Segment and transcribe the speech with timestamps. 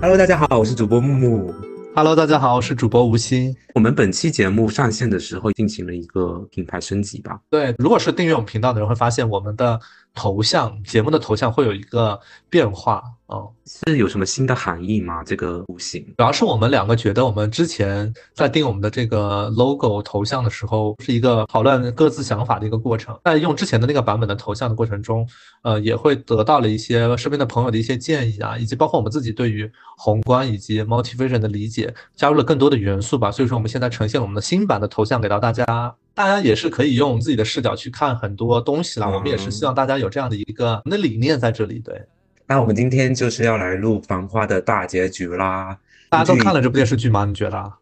[0.00, 1.52] Hello，大家好，我是主播木木。
[1.92, 3.52] Hello，大家好，我是主播吴昕。
[3.78, 7.38] 我们本期节目上线的时候进行了一个品牌升级吧？
[7.48, 9.78] 对，如果是订阅我们频道的人会发现，我们的
[10.12, 12.18] 头像，节目的头像会有一个
[12.50, 13.52] 变化哦。
[13.86, 15.22] 是有什么新的含义吗？
[15.22, 16.02] 这个图形？
[16.16, 23.16] 主要是我们两个觉得，我们之前在定我们的这个 logo 头像的时候，是一个讨论各自想法的一个过程。
[23.24, 25.28] 在用之前的那个版本的头像的过程中，
[25.62, 33.30] 呃，也会得到了一些身边的朋友的一些建议啊，以及包括我们自己对于宏观以及 motivation 的理解，加入了更多的元素吧。
[33.30, 39.08] 所以说，我们现在呈现了我们的新版的头像给到大家，大家也是可以用自己的视角去看很多东西啦。
[39.08, 41.78] 我们也是希望大家有这样的一个我们的理念在这里。
[41.80, 42.02] 对，
[42.46, 45.76] 那我们今天就是要来录《繁花》的大结局啦。
[46.08, 47.24] 大家都看了这部电视剧吗？
[47.26, 47.56] 你觉得？
[47.58, 47.72] 啊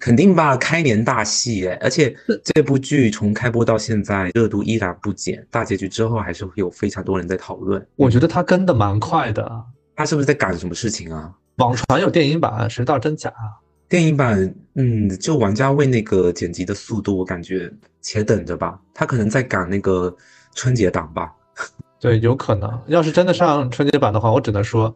[0.00, 1.78] 肯定吧，开年大戏耶！
[1.80, 7.82] 而且这部剧从开播到现在热度依然不减，大结局之后还是会有非常多人在讨论。
[7.96, 9.64] 我觉得它跟的蛮快的。
[9.96, 11.32] 他是不是在赶什么事情啊？
[11.56, 13.56] 网传有电影版，谁知道真假啊？
[13.94, 20.12] 电影版，嗯，就王家卫那个剪辑的速度，我感觉且等着吧，他可能在赶那个
[20.52, 21.32] 春节档吧。
[22.00, 22.76] 对，有可能。
[22.88, 24.92] 要是真的上春节版的话，我只能说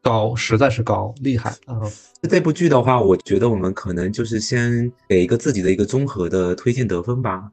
[0.00, 1.52] 高，实在是高，厉害。
[1.66, 1.90] 嗯，
[2.30, 7.50] 这部剧的话，我觉得我们可能就是先给一个自己的一个综合的推荐得分吧。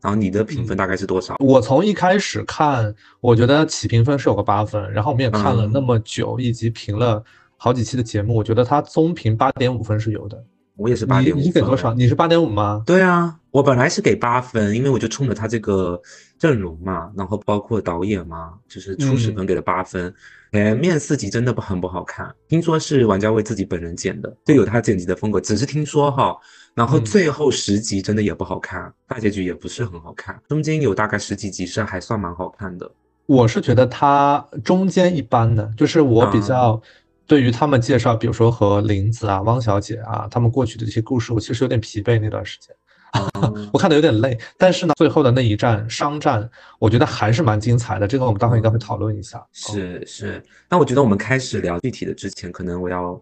[0.00, 1.36] 然后你的评分大概是多少？
[1.38, 7.22] 我从一开始看，我觉得起评分是有个八分，然后我们也看了那么久，以及评了
[7.62, 10.36] 好几期的节目，我觉得它综评八点五分是有的。
[10.74, 11.38] 我也是八点五。
[11.38, 11.94] 你给多少？
[11.94, 12.82] 你是八点五吗？
[12.84, 16.00] 对啊，我本来是给八分，因为我就冲着他这个
[16.36, 20.12] 阵容嘛，然后包括导演嘛，就是初始分给了八分。
[20.50, 26.36] 前面四集真的不很不好看，听说是王家卫自己本人剪的，就有他剪辑的风格，只是听说哈。
[26.74, 32.90] 然后最后十集真的也不好看，大结局也不是很好看，中间有大概十几集是还算蛮好看的。
[33.26, 36.82] 我是觉得他中间一般的，就是我比较
[37.32, 42.76] 对于他们介绍，比如说和林子啊、汪小姐啊，他们过去的这些故事，我其实有点疲惫那段时间，
[43.72, 44.38] 我看的有点累。
[44.58, 46.46] 但是呢，最后的那一战商战，
[46.78, 49.42] 我觉得还是蛮精彩的，这个我们待会应该会讨论一下。
[49.50, 53.18] 是是，那我觉得我们开始聊具体的之前，可能我要。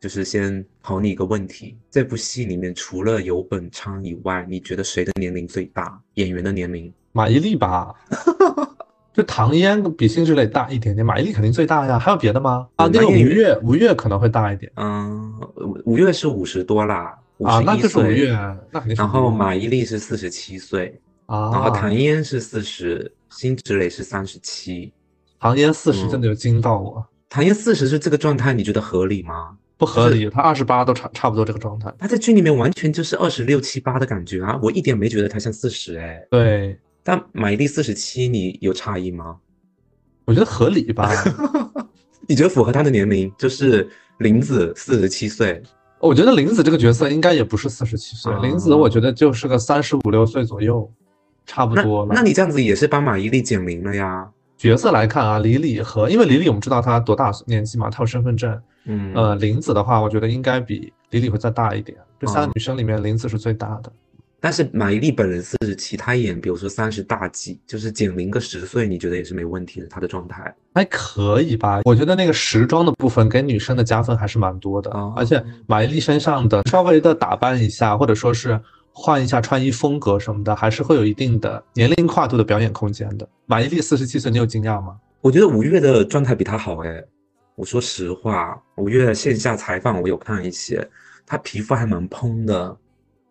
[0.00, 6.00] 就是先考你一个问题，这部戏里面除了游本昌以外，你觉得谁的年龄最大？
[6.14, 6.92] 演员的年龄？
[7.10, 7.92] 马伊琍吧，
[9.18, 11.98] 就唐嫣比辛芷蕾大一点点，马伊琍肯定最大呀。
[11.98, 12.68] 还有别的吗？
[12.76, 14.70] 啊，那个吴越，吴越可能会大一点。
[14.76, 15.34] 嗯，
[15.84, 18.30] 吴越是五十多啦，啊，那就是吴越，
[18.70, 19.02] 那肯定是。
[19.02, 24.92] 然后马伊琍是四十七岁，啊，然后唐嫣是四十，辛芷蕾是三十七。
[25.40, 27.04] 唐嫣四十真的有惊到我。
[27.28, 29.56] 唐嫣四十是这个状态，你觉得合理吗？
[29.76, 31.92] 不合理，她二十八都差差不多这个状态。
[31.98, 36.24] 她在剧里面完全就是二十六七八的感觉啊，我一点没觉得她像四十哎。
[36.30, 39.38] 对，但马伊琍四十七，你有诧异吗？
[40.26, 41.10] 我觉得合理吧。
[42.28, 43.32] 你觉得符合他的年龄？
[43.38, 43.88] 就是
[44.18, 45.62] 林子四十七岁。
[46.00, 50.86] 我觉得林子这个角色应该也不是四十七岁，啊、林子我觉得就是个三十五六岁左右，
[51.46, 52.16] 差不多了那。
[52.16, 54.28] 那你这样子也是帮马伊琍减龄了呀？
[54.58, 58.60] 角色来看啊，李李和因为李李我们知道她多大年纪嘛，她有身份证。
[58.84, 61.96] 嗯，呃，林子的话，我觉得应该比李李会再大一点。
[62.20, 63.90] 这三哦个女生里面，林子是最大的。
[64.40, 69.86] 但是马伊琍本人四十七，她演比如说三十大几，就是减龄个十岁，你觉得也是没问题的？
[69.88, 71.80] 她的状态还可以吧？
[71.84, 78.60] 我觉得那个时装的部分给女生的加分还是蛮多的，哦而且马伊琍身上的稍微的打扮一下，或者说是
[78.92, 83.28] 换一下穿衣风格什么的，还是会有一定的年龄跨度的表演空间的。
[83.46, 84.96] 马伊琍四十七岁，你有惊讶吗？
[85.20, 87.04] 我觉得吴越的状态比她好哎。
[87.56, 90.88] 我说实话，吴越线下采访我有看一些，
[91.26, 92.76] 她皮肤还蛮嘭的，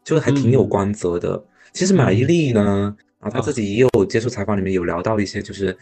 [0.08, 1.44] 就是还挺有光泽的。
[1.74, 5.78] 其实马伊琍呢，啊，她自己也有接受采访，里面有聊到一些就是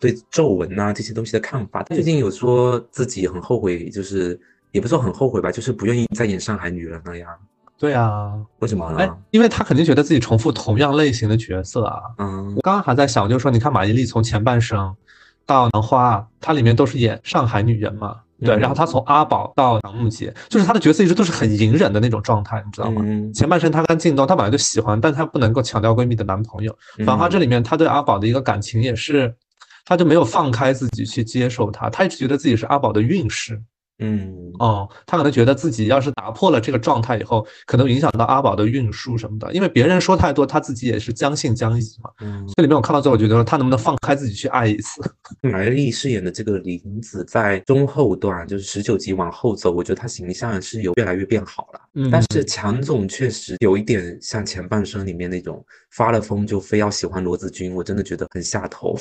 [0.00, 1.82] 对皱纹啊这些东西的看法。
[1.82, 4.40] 她最近有说自己很后悔，就是
[4.72, 7.26] 也不是说很后悔吧，就是不愿意再演上海女人了呀。
[7.78, 8.96] 对啊，为什么呢？
[8.96, 12.00] 哎，因为她肯定觉得自己重复同样类型的角色啊。
[12.16, 14.96] 嗯，我刚刚还在想，就是说，你看马伊琍从前半生
[15.44, 18.22] 到《花》，她里面都是演上海女人嘛。
[18.40, 23.02] 对，嗯然后他从阿宝到唐木杰，就是他的角色一直都是很隐忍的那种状态，你知道吗？
[23.04, 26.76] 嗯前半生他跟靳东，他本来就喜欢，但他不能够强调闺蜜的男朋友。
[26.98, 29.34] 嗯繁花这里面，他对阿宝的一个感情也是，
[29.84, 33.62] 他就没有放开自己去接受他，他一直觉得自己是阿宝的运势。
[33.98, 39.52] 嗯哦，他可能觉得自己要是打破了这个状态以后，可能影响到阿宝的运输什么的。
[39.52, 42.10] 因为别人说太多，他自己也是将信将疑嘛。
[42.20, 45.00] 嗯，这里面我看到最后，我觉得他能不能放开自己去爱一次？
[45.42, 51.80] 马伊琍饰演的这个林子，在中后段，就是十九集往后走，我觉得她形象是有越来越变好了。
[51.94, 58.94] 嗯但是强总确实有一点像前半生里面那种发了疯就非要喜欢罗子君，我真的觉得很下头。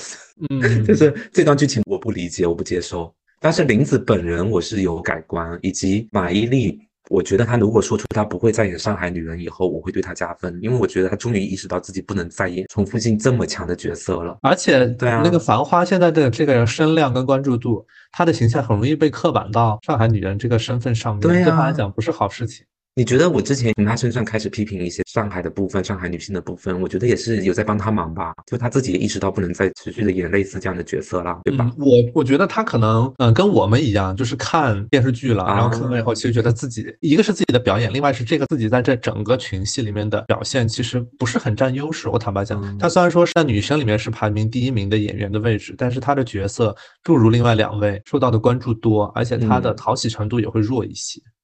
[0.49, 3.13] 嗯， 就是这段剧情我不理解，我不接受。
[3.45, 6.75] 但是林子本人我是有改观，以及马伊琍。
[7.11, 14.35] 我觉得她如果说出她不会再演上海女人以后，我会对她加分，因为我觉得她终于意识到自己不能再演重复性这么强的角色了。
[14.41, 22.65] 而且，对啊，那个《繁花》现在的这个声量跟关注度，她的形象很容易被刻板到上海女人这个身份上面，对她来讲不是好事情。
[22.97, 28.33] 你觉得我之前从他身上开始批评一些上海的部分，上海女性的部分，我觉得也是有在帮他忙吧？
[28.47, 31.69] 就他自己也意识到不能再持续的演类似这样的角色了，对吧？
[31.77, 42.07] 我我觉得他可能嗯跟我们一样，就是看电视剧了，然后看完以后，其实觉得自己一个是自己的表演，另外是这个自己在这整个群戏里面的表现，其实不是很占优势。
[42.07, 51.19] 我坦白讲，他虽然说是在女生里面是排名第一名的演员的位置，但是他的角色不如另外两位受到的关注多，而且他的讨喜程度也会弱一些。
[51.19, 51.34] 嗯，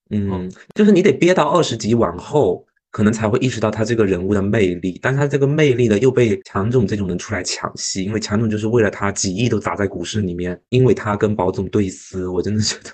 [0.75, 4.99] 就是你得憋到二十集往后，可能才会意识到他这个人物的魅力。
[5.01, 12.89] 但是他这个魅力呢，又被强总这种人出来抢戏，因为强总就是为了他几亿都砸在股市里面，因为他跟宝总对撕，我真的觉得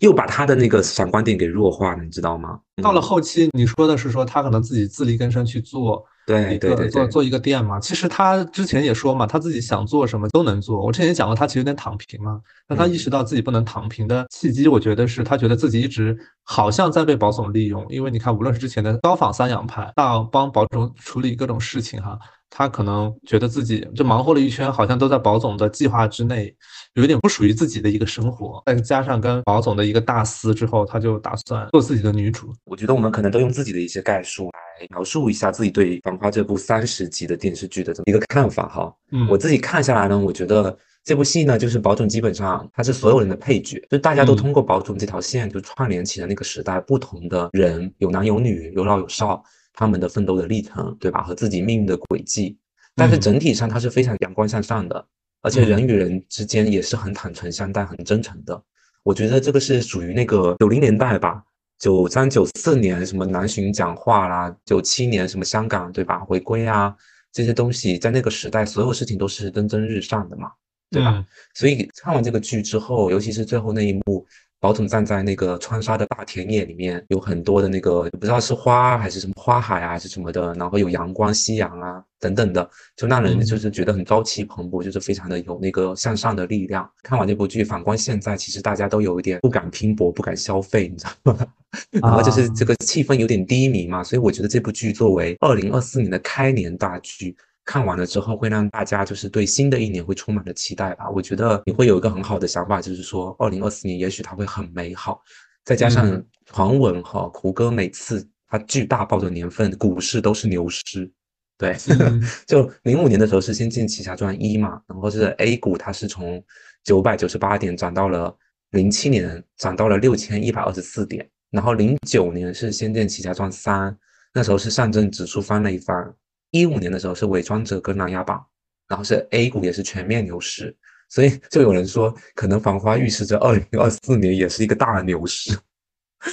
[0.00, 2.58] 又把他的那个闪光点给弱化了，你知道吗？
[2.82, 6.04] 到了后期，你说的是说他可能自己自力更生去做。
[6.26, 10.84] 对对对，做做一个店嘛，其实他之前也说嘛，他自己想做什么都能做。
[10.84, 12.40] 我之前也讲过，他其实有点躺平嘛。
[12.68, 17.86] 那他意识到自己不能躺平的契机，我觉得是他觉得自己一直好像在被保总利用。
[17.88, 22.18] 因为你看，无论是之前的高仿三洋派，到帮保总处理各种事情哈，
[22.50, 26.52] 他可能觉得自己就忙活了一圈，好像都在保总的计划之内，
[26.96, 28.62] 有点不属于自己的一个生活。
[28.66, 32.52] 再加上跟保总的一个大撕之后，他就打算做自己的女主。
[32.64, 34.86] 我觉得我们可能都用自己的一些概述来。
[34.90, 38.94] 描述一下自己对《繁花》这部三十集的电视剧的这么一个看法哈。
[39.10, 51.22] 嗯，我自己看下来呢，我觉得这部戏呢，就是宝总基本上他是所有人的配角，就大家都通过宝总这条线就串联起了那个时代不同的人，有男有女，有老有少，他们的奋斗的历程，对吧？
[51.22, 52.58] 和自己命运的轨迹。
[52.94, 55.06] 但是整体上它是非常阳光向上的，
[55.42, 58.62] 而且人与人之间也是很坦诚相待、很真诚的。
[59.02, 61.42] 我觉得这个是属于那个九零年代吧。
[61.78, 66.20] 九三九四年什么南巡讲话啦，九七年什么香港对吧？
[66.20, 66.96] 回归啊，
[67.32, 70.50] 这些东西在那个时代，所有事情都是蒸蒸日上的嘛，
[70.90, 71.24] 对吧？
[71.54, 74.26] 所以看完这个剧之后，尤其是最后那一幕。
[74.58, 86.90] 宝总站在那个川沙的大田野里面，有很多的那个不知道是花还是什么花海啊，还是什么的，然后有阳光、夕阳啊等等的，就让人就是觉得很朝气蓬勃，就是非常的有那个向上的力量。
[87.02, 91.46] 看完这部剧，反观现在，其实大家都有一点不敢拼搏、不敢消费，你知道吗？
[92.02, 97.36] 然后就是这个气氛有点低迷嘛，所以我觉得这部剧作为二零二四年的开年大剧。
[97.66, 101.10] 看完了之后，会让大家就是对新的一年会充满了期待吧。
[101.10, 105.20] 我觉得你会有一个很好的想法，就是说二零二四年也许它会很美好。
[105.64, 111.10] 再加上传闻哈，胡歌每次他巨大爆的年份，股市都是牛市。
[111.58, 111.74] 对，
[112.46, 116.40] 就零五年的时候是《仙剑奇侠传一》嘛，然后是 A 股它是从
[116.84, 118.32] 九百九十八点涨到了
[118.70, 123.90] 零七年涨到了六千一百二十四点，然后零九年是《仙剑奇侠传三》，
[124.32, 126.14] 那时候是上证指数翻了一番。
[126.58, 128.44] 一五年的时候是伪装者跟琅琊榜，
[128.88, 130.76] 然后是 A 股也是全面牛市，
[131.08, 135.56] 所以就有人说可能繁花预示着二零二四年也是一个大牛市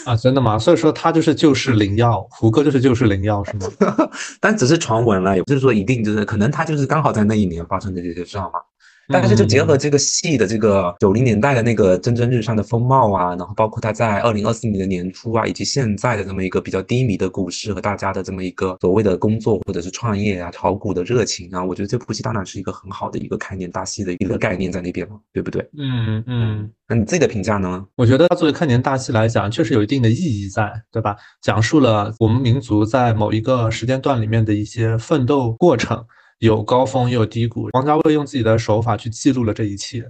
[0.05, 0.57] 啊，真的吗？
[0.57, 3.67] 所以说他就是救世灵药，胡歌就是救世灵药是吗？
[4.39, 8.51] 但只是传闻了，也不是说一定就是可能他就是刚好在那一年发生的这些事嘛。
[9.09, 25.61] 但是就结合这个戏的这个九零年代的那个蒸蒸日上的风貌啊，然后包括他在二零二四年的年初啊，以及现在的这么一个比较低迷的股市和大家的这么一个所谓的工作或者是创业啊、炒股的热情啊，我觉得这部戏当然是一个很好的一个开年大戏的一个概念在那边嘛，对不对？
[25.77, 27.85] 嗯嗯，那你自己的评价呢？
[27.95, 31.17] 我觉得它作为开年大戏来讲，确实有一定的意义在，对吧？
[31.41, 36.05] 讲述了我们民族在某一个时间段里面的一些奋斗过程。
[36.43, 40.03] 有高峰也有低谷，王家卫用自己的手法去记录了这一切。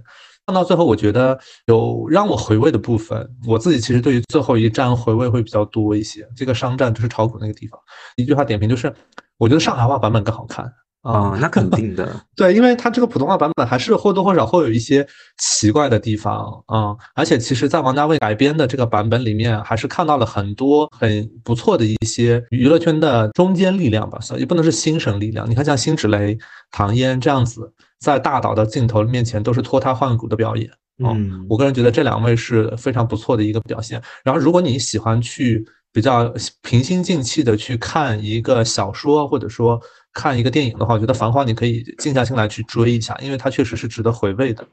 [0.46, 3.26] 看到最后，我觉得有让我回味的部分。
[3.46, 6.28] 我自己其实对于最后一站回味会比较多一些。
[6.36, 7.78] 这个商战就是炒股那个地方，
[8.16, 8.92] 一句话点评就是，
[9.38, 10.70] 我觉得上海话版本更好看。
[11.04, 15.06] 啊，那肯定的， 对，因为它这个普通话版本还是或多或少会有一些
[15.36, 25.48] 奇怪的地方啊，而且其实，在王家卫改编的这个版本里面，还是看到了很多很不错的一些娱乐圈的中坚力量吧，也不能是新生力量。
[25.48, 26.38] 你看，像辛芷蕾、
[26.70, 27.70] 唐嫣这样子，
[28.00, 30.70] 在大导的镜头面前都是脱胎换骨的表演。
[31.04, 34.00] 嗯，我个人觉得这两位是非常不错的一个表现。
[34.24, 36.32] 然后，如果你喜欢去比较
[36.62, 39.78] 平心静气的去看一个小说，或者说。
[40.14, 44.66] 看一个电影的话，我觉得《繁花》你可以静下心来去追一下，因为它确实是值得回味的。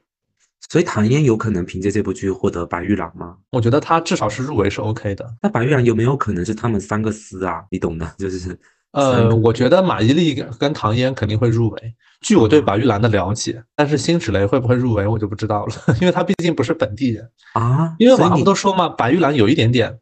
[0.70, 3.36] 所以唐嫣有可能凭借这部剧获得白玉郎吗？
[3.50, 5.28] 我觉得她至少是入围是 OK 的。
[5.42, 7.64] 那白玉郎有没有可能是他们三个撕啊？
[7.72, 8.58] 你懂的，就是
[8.92, 11.96] 呃，我觉得马伊琍跟唐嫣肯定会入围。
[12.22, 17.96] 据我对白玉兰的了解，但是辛芷蕾会不会入围，我就不知道了， 因为她毕竟不是本地人啊。
[17.98, 19.98] 因为网上不都说嘛，白玉兰有一点点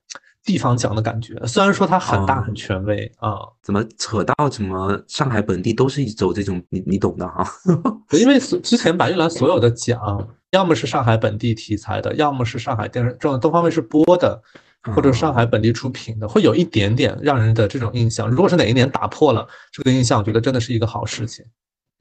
[0.50, 3.38] 地方奖的感觉，虽然说它很大很权威啊。
[3.62, 7.46] 怎么扯到什么上海本地都是一走这种你你懂的哈？
[8.18, 14.42] 因为之前白玉兰所有的奖，要么是上海本地题材的，要么是上海电视这种东方卫视播的。
[14.96, 18.30] 或者上海本地出品的，会有一点点让人的这种印象。
[18.30, 21.44] 如果是哪一年打破了这个印象，我觉得真的是一个好事情。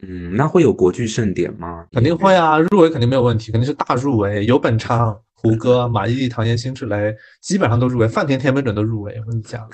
[0.06, 1.84] 嗯，那会有国剧盛典吗？
[1.90, 4.46] 肯定会啊，入围肯定没有问题，肯定是大入围。
[4.46, 8.08] 有本昌、胡歌、马伊琍、唐嫣、辛芷蕾，基本上都入围。
[8.08, 9.16] 范甜甜没准都入围。
[9.24, 9.68] 我跟你讲，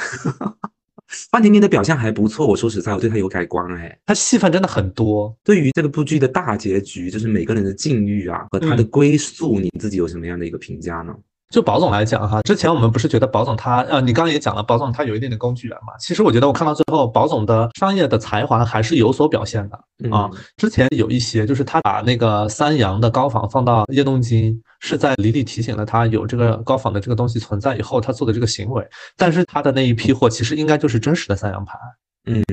[1.30, 2.46] 范甜甜的表现还不错。
[2.46, 5.34] 我说实在，我对她有改观哎，她戏份真的很多。
[5.42, 11.14] 对于这个部剧的大结局，就是每个人的境遇啊和他的归宿，你自己有什么样的一个评价呢？
[11.50, 15.96] 就宝总来讲哈，之前我们不是觉得宝总他呃，你刚刚也讲了，宝总他有一点点工具人嘛。
[16.00, 20.28] 其实我觉得我看到最后，宝总的商业的才华还是有所表现的啊。
[20.56, 28.86] 之前有一些就是他把那个三洋的高仿放到叶东京，是在李李提醒了他有这个高仿的这个东西存在以后，他做的这个行为。
[29.16, 31.78] 但是他的那一批货其实应该就是真实的三洋牌。
[32.26, 32.44] 嗯。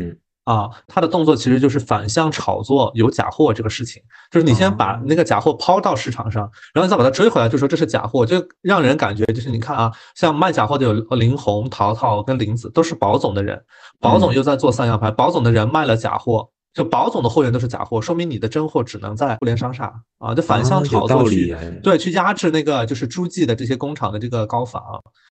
[0.43, 4.01] 啊，他的动作其实就是反向炒作有假货这个事情，
[4.31, 13.63] 就是你先把那个假货抛到市场上，然后再把它追回来，就说这是假货，就让人感觉就是你看啊，像卖假货的有林红、淘淘跟林子，都是保总的人，
[13.99, 16.49] 保总又在做三洋牌，保总的人卖了假货。
[16.73, 24.81] 就保总的货源都是假货，说明你的真货只能在互联商厦啊，就反向炒作去对去压制那个就是诸暨的这些工厂的这个高仿，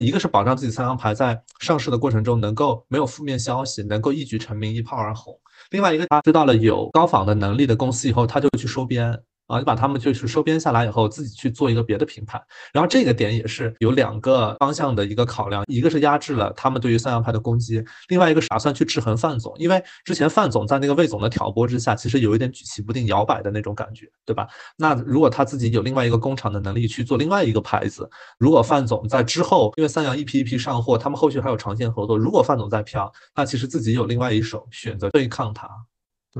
[0.01, 5.35] 一个是保障自己三张牌在上市的过程中能够没有负面消息，能够一举成名一炮而红；
[5.71, 9.19] 另外一个他知道了有高仿的能力的公司以后，他就去收编。
[9.51, 12.41] 啊，就把他们就是收编下来以后，自己去做一个别的品牌。
[12.73, 24.47] 然后这个点也是有两个方向的一个考量，一个是压制了他们对于三洋牌的攻击，另外一个是打算去制衡范总，因为之前范总在那个魏总的挑拨之下，其实有一点举棋不定、摇摆的那种感觉，对吧？
[24.77, 35.69] 那如果他自己有另外一个工厂的能力去做另外一个牌子，如果范总在之后，因为三洋一批一批上货，他们后续还有长线合作，如果范总在飘，那其实自己有另外一手选择对抗他。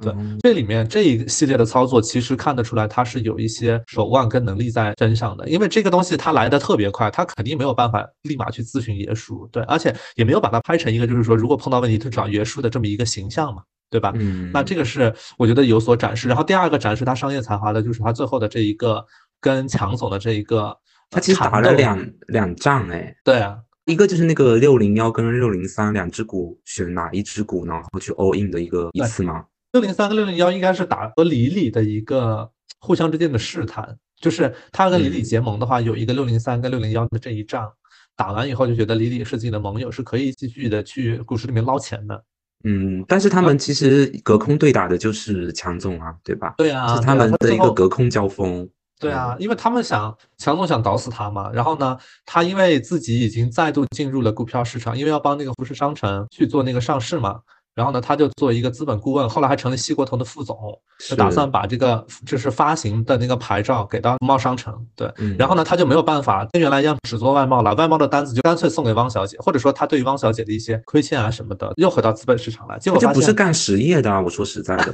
[0.01, 5.49] 对，这里面这一系列的操作，其实看得出来，他是有一些手腕跟能力在身上的。
[5.49, 14.13] 因为这个东西它来的特别快，他肯定没有办法立马去咨询爷叔，对，而且也没有把它拍成一个，就是说如果碰到问题就找爷叔的这么一个形象嘛，对吧？
[14.15, 16.29] 嗯，那这个是我觉得有所展示。
[16.29, 19.05] 然后第二个展示他商业才华的，就是他最后的这一个
[19.41, 20.73] 跟强总的这一个，
[21.11, 29.45] 他其实打了两两仗，哎，对啊，一个就是那个六零幺跟六零三两只股选哪一只股，然后去 all in 的一个一次嘛。
[29.73, 32.51] 六零三跟六零幺应该是打和李李的一个
[32.81, 37.71] 互相之间的试探，就是他跟李李结盟的话，有一个六零三跟六零幺的这一仗，
[38.17, 42.25] 打完以后就觉得李李是自己的盟友，是可以继续的去股市里面捞钱的。
[42.65, 46.55] 嗯，但是他们其实隔空对打的就是强总啊，对吧？
[46.59, 48.69] 对啊，是他们的一个隔空交锋。
[48.99, 51.97] 对啊，因为他们想强总想搞死他嘛，然后呢，
[52.27, 57.41] 他因为自己已经再度进入了股票市场，因为要帮那个服饰商城去做那个上市嘛。
[57.81, 60.55] 然后呢，他就做一个资本顾问，后来还成了西国投的副总，
[61.09, 64.75] 就打算把这个就是发行的那个牌照给到贸商城。
[64.95, 72.79] 对，然后呢，他就没有办法跟原来一样只做外贸了，外贸的单子就干脆送给汪小姐，或者说他对于汪小姐的一些亏欠啊什么的，又回到资本市场来。
[72.79, 74.93] 结果就不是干实业的，我说实在的，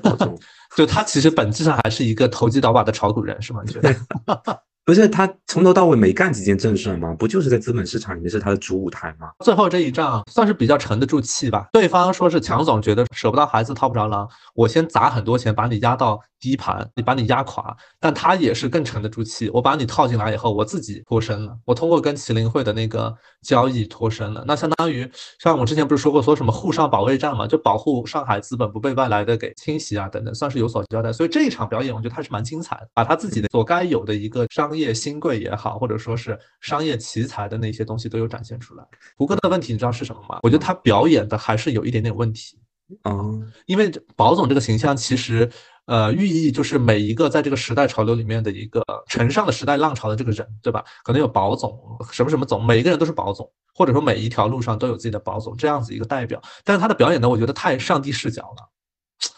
[0.76, 3.62] 就 他其实本质上还是一个投机倒把的炒股人，是吗？
[3.66, 3.92] 你觉得？
[4.86, 7.12] 不是他从头到尾没干几件正事吗？
[7.18, 9.30] 不就是在资本市场里面是他的主舞台吗？
[9.44, 11.66] 最后这一仗算是比较沉得住气吧。
[11.72, 16.20] 对方说是强总觉得舍不得孩子套不着狼，我先砸很多钱把你压到。
[16.38, 19.48] 低盘，你把你压垮，但他也是更沉得住气。
[19.50, 21.56] 我把你套进来以后，我自己脱身了。
[21.64, 24.44] 我通过跟麒麟会的那个交易脱身了。
[24.46, 31.12] 那相当于像我之前不是说过，说什么沪上保卫战嘛，就保护上海资本不被外来的给侵袭啊，等等，算是有所交代。
[31.12, 38.84] 所以这一场表演，我觉得他是蛮精彩的，把他自己的所该有的一个商业新贵也好，或者说是商业奇才的那些东西都有展现出来。
[39.16, 40.40] 胡歌的问题你知道是什么吗？
[40.42, 42.58] 我觉得他表演的还是有一点点问题。
[43.04, 45.50] 嗯，因为保总这个形象其实。
[45.86, 50.84] 呃，寓意就是每一个在这个时代潮流里面的一个乘上的时代浪潮的这个人，对吧？
[51.04, 56.42] 可能有宝总什么什么总，每一个人都是宝总，或者说每一条路上都有自己的宝总这样子一个代表。
[56.64, 58.68] 但是他的表演呢，我觉得太上帝视角了，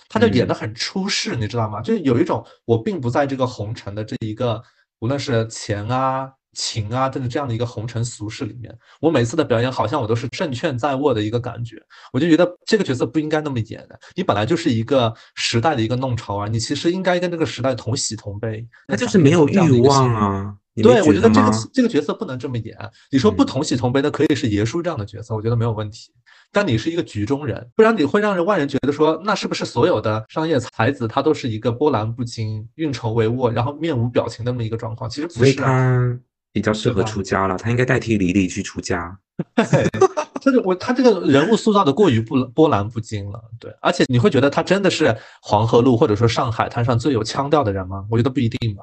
[0.09, 1.83] 他就演得很出世，你知道吗？
[1.83, 4.63] 就有一种我并不在这个红尘的这一个，
[5.01, 6.33] 无论是钱啊。
[6.59, 11.81] 情啊，真的这样的一个红尘俗世里面，我每次的表演好像我都是胜券在握的一个感觉，
[12.13, 13.99] 我就觉得这个角色不应该那么演的。
[14.17, 18.67] 你本来就是一个时代的一个弄潮儿，你其实应该跟这个时代同喜同悲。
[18.89, 21.53] 那就是没有欲望啊，对，我觉得这个？
[21.73, 22.77] 这个角色不能这么演。
[23.13, 26.11] 你说不嗯同喜同悲的可以是爷叔这样的角色，我觉得没有问题。
[26.51, 35.09] 但你是一个局中人，不然你会让人外人觉得说，那是不是所有的商业才子他都是一个波澜不惊、运筹帷幄，然后面无表情的那么一个状况？
[35.11, 36.19] 其实不是啊。
[36.49, 39.19] 他比较适合出家了，他应该代替李李去出家。
[40.41, 48.05] 这个我他这个人物塑造的过于不波澜不惊了，对，而且你会觉得他真的是黄河路或者说上海滩上最有腔调的人吗？
[48.11, 48.83] 我觉得不一定吧。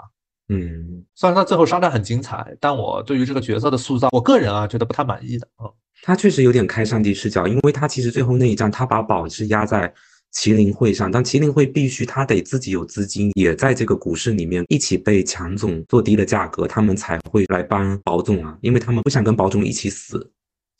[0.49, 5.47] 嗯，虽然他最后商战很精彩，但我对于这个角色的塑造，我个人啊觉得不太满意的。
[5.63, 5.71] 嗯，
[6.03, 9.91] 他确实有点开上帝视角，因为他其实最后那一战，他把宝是压在
[10.35, 20.31] 麒麟会上，但麒麟会必须他得自己有资金，也在这个股市里面一起被强总做低了价格，他们才会来帮宝总啊，因为他们不想跟宝总一起死。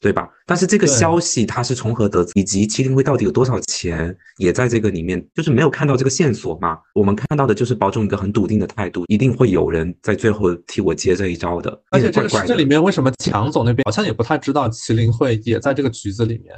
[0.02, 0.30] 对吧？
[0.46, 6.78] 但是这个消息他是从何得知，以及麒麟会到底有多少钱，也在这个里面，就是没有看到这个线索嘛。
[6.94, 12.22] 我们看到的就是保总一个很笃定的态度，一定会有人在最后替我接这一招的，而且这。
[12.22, 16.54] 个这里面为什么强总那边好像也不太知道麒麟会也在这个局子里面？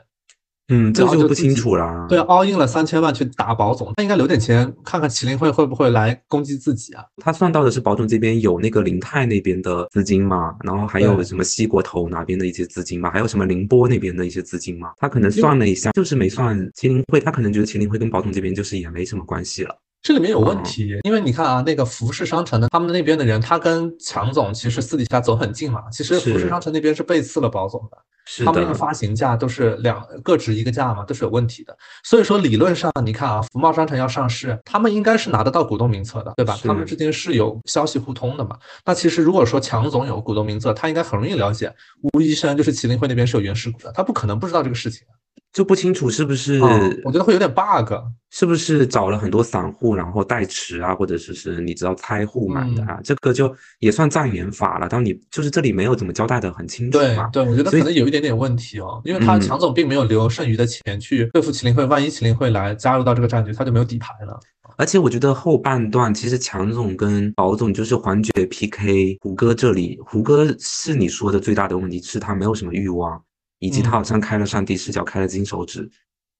[0.69, 2.05] 嗯，这就不清楚了。
[2.09, 7.03] 对，all in 了三千万去打保总，他应该留点钱看看麒麟会会不会来攻击自己啊？
[7.17, 19.73] 他算到的是保总这边有那个林泰那边的资金嘛，然后还有什么西国投哪边的一些资金嘛，还有什么宁波那边的一些资金嘛，他可能算了一下，就是没算麒麟会，他可能觉得麒麟会跟保总这边就是也没什么关系了。
[20.07, 25.83] 这里面有哦问题，因为你看啊，那个服饰商城的他们那边的人，他跟强总其实私底下走很近嘛。
[25.91, 31.77] 其实服饰商城那边是背刺了保总的，是的，他们那个发行价都是两各值一个价嘛，都是有问题的。
[32.05, 36.57] 所以说理论上，你看啊，福茂商城要上市，他们应该是拿得到股东名册的，对吧？
[36.63, 38.57] 他们之间是有消息互通的嘛。
[38.85, 41.69] 那其实如果说强总有股东名册，他应该很容易了解
[42.13, 45.05] 吴医生就是麒麟会那边是有原始股的，他不可能不知道这个事情。
[45.53, 47.93] 就不清楚是不是、嗯，我觉得会有点 bug。
[48.29, 54.89] 是不是找了很多散户，然后代持啊，或者是是你知道拆户买的啊，这个就也算障眼法了。
[54.89, 57.29] 当你就是这里没有怎么交代的很清楚嘛。
[57.31, 64.37] 对对，我觉得可能有一点点问题哦，因为他嗯强总并没有留剩余的钱去对付麒麟会，万一麒麟会来加入到这个战局，他就没有底牌了。
[64.75, 73.19] 而且我觉得后半段其实强总跟宝总就是环节 PK，胡歌这里，胡歌是你说的最大的问题是他没有什么欲望，
[73.59, 75.89] 以及他好像开了上帝视角，开了金手指。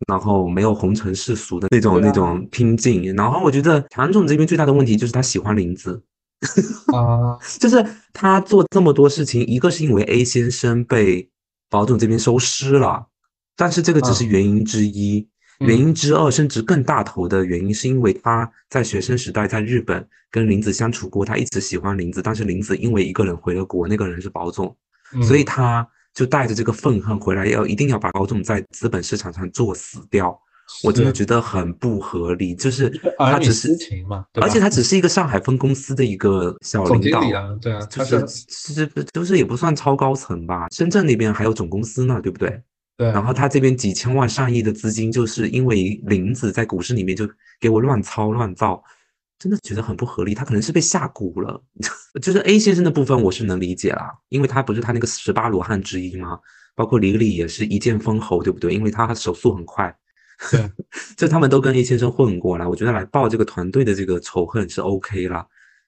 [0.07, 1.99] 然后没有红尘世俗的那种、啊。
[2.03, 5.99] 那种拼劲，然后我觉得强总这边最大的问题就是他喜欢林子，
[6.93, 11.27] 啊， 就是他做这么多事情，一个是因为 A 先生被
[11.67, 13.07] 保总这边收尸了，
[13.55, 14.29] 但是这个只是嗯。
[14.29, 15.27] 原因之一，
[15.61, 15.67] 嗯。
[15.67, 24.77] 原因之二甚至更大头的原因是因为他在学生时代在日本跟林子相处过，他一直喜欢林子，但是林子因为一个人回了国，那个人是保总，
[25.23, 30.35] 所以嗯他就带着这个愤恨回来，要一定要把高总在资本市场上做死掉。
[30.83, 33.69] 我真的觉得很不合理，就是他只是
[34.09, 40.65] 嘛，而且他只是一个上海分公司的一个小领导，啊，对啊，他就是是就是也不算超高层吧。
[40.71, 42.59] 深圳那边还有总公司呢，对不对？
[42.97, 47.29] 对，然后他这边几千万上亿的资金，就是因为林子在股市里面就
[47.61, 48.83] 给我乱操乱造，
[49.39, 50.33] 真的觉得很不合理。
[50.33, 51.61] 他可能是被吓蛊了。
[52.21, 56.39] 就是 A 先生的部分我是能理解啦，因为他不是他那个十八罗汉之一吗？
[56.75, 58.73] 包括李李也是一剑封喉，对不对？
[58.73, 59.95] 因为他手速很快。
[60.51, 60.69] 对，
[61.17, 65.45] 就他们都跟 A 先生混过来，我觉得来报这个团队的这个仇恨是 OK 啦。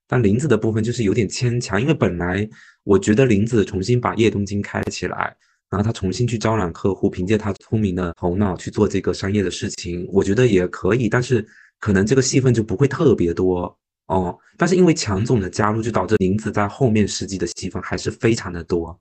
[0.07, 2.49] 但林子的部分就是有点牵强，因为本来
[2.83, 5.35] 我觉得林子重新把叶东京开起来，
[5.69, 11.07] 然后他重新去招揽客户，凭借他聪明的头脑去做这个商业的事情，我觉得也可以。
[11.07, 11.47] 但是
[11.79, 14.37] 可能这个戏份就不会特别多哦。
[14.57, 18.99] 但是因为强总的加入，就导致林子在后面实际的戏份还是非常的多。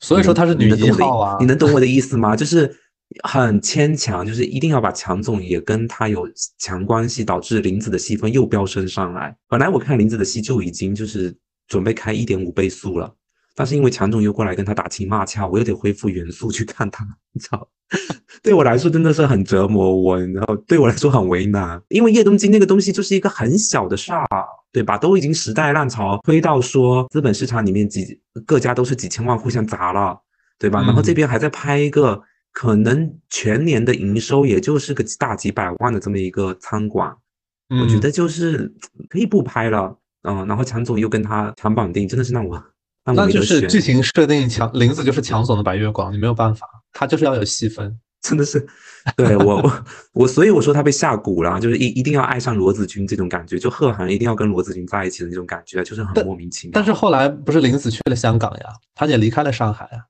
[0.00, 2.34] 所以说他是女一号啊，你能懂我的意思吗？
[2.34, 2.74] 就是
[3.24, 6.26] 很牵强，就是一定要把强总也跟他有
[6.58, 9.36] 强关系，导致林子的戏份又飙升上来。
[9.48, 13.14] 本来我看林子的戏就已经就是准备开一点五倍速了，
[13.54, 17.68] 但是因为强总又过来跟他打情骂俏，我又得恢复原速去看他，你知道。
[18.42, 24.26] 对我来说真的是很折磨我，然后对我来说很为难，因为叶东京那个东西就是一个很小的事儿，
[24.72, 24.96] 对吧？
[24.96, 30.18] 都已经时代浪潮推到说资本市场里面几各家都是几千万互相砸了，
[30.58, 30.80] 对吧？
[30.82, 32.22] 然后这嗯边还在拍一个
[32.52, 37.14] 可能全年的营收也就是个大几百万的这么一个餐馆，
[37.68, 38.72] 我觉嗯得就是
[39.08, 42.62] 可以不拍了，嗯，然后强总又跟他强绑定，真的是让我
[43.04, 43.42] 那就。
[43.42, 47.98] 是剧情设定强林子就是强总的白月光，你没有办法，他就是要有戏份。
[48.22, 48.66] 真的是，
[49.16, 56.72] 对我我我，所以我说他被下蛊了，就是一一定要爱上罗子君这种感觉，就贺涵一定要跟罗子君在一起的那种感觉，就是很莫名其妙。
[56.74, 60.04] 但是后来不是林子去了香港呀，他也离开了上海啊。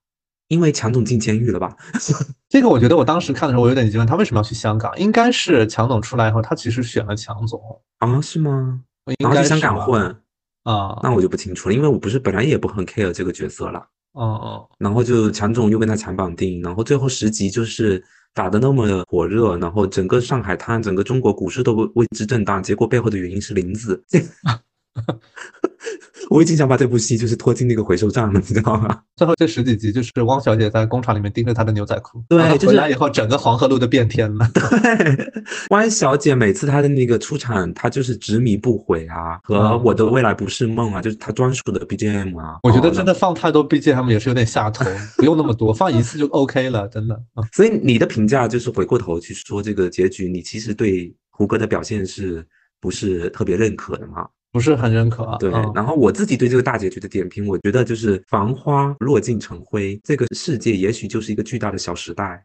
[0.48, 1.76] 因为强总进监狱了吧？
[2.50, 4.92] 这个我觉得我当时看的时候，我有点疑问，他为什么要去香港？
[4.98, 7.60] 应该是强总出来以后，他其实选了强总，
[7.98, 8.80] 啊，是吗？
[9.06, 10.16] 应然后去香港混，
[10.64, 13.78] 啊，那我就不清楚了，因为我不是本来也不很 care 这个角色了。
[14.12, 18.02] 哦哦，然后就强总又跟他强绑定，然后最后十集就是
[18.34, 24.02] 打的那么火热，然后整个上海滩、整个中国股市都为之震荡，结果背后的原因是林子。
[26.30, 29.02] 我已经想把这部戏就是拖进那个回收站了，你知道吗？
[29.16, 34.48] 最后这十几集就是汪小姐在工厂里面盯着她的牛仔裤，对，就是回来以后整个黄河路都变天了。
[34.54, 35.32] 对，
[35.70, 42.58] 汪小姐每次她的那个出场，她就是执迷不悔啊，和嗯我的未来不是梦啊，就是她专属的 BGM 啊。
[42.62, 44.84] 我觉得哦真的放太多 BGM 也是有点下头，
[45.16, 47.14] 不用那么多，放一次就 OK 了，真的。
[47.34, 52.46] 啊所以你的评价就是回过头去说这个结局，你其实对胡歌的表现是
[52.80, 54.26] 不是特别认可的嘛？
[54.52, 55.36] 不是很认可啊。
[55.38, 62.44] 对，嗯然后我自己对这个大结局的点评，我觉得就是《繁花》落尽成灰，这个世界也许就是一个巨大的小时代。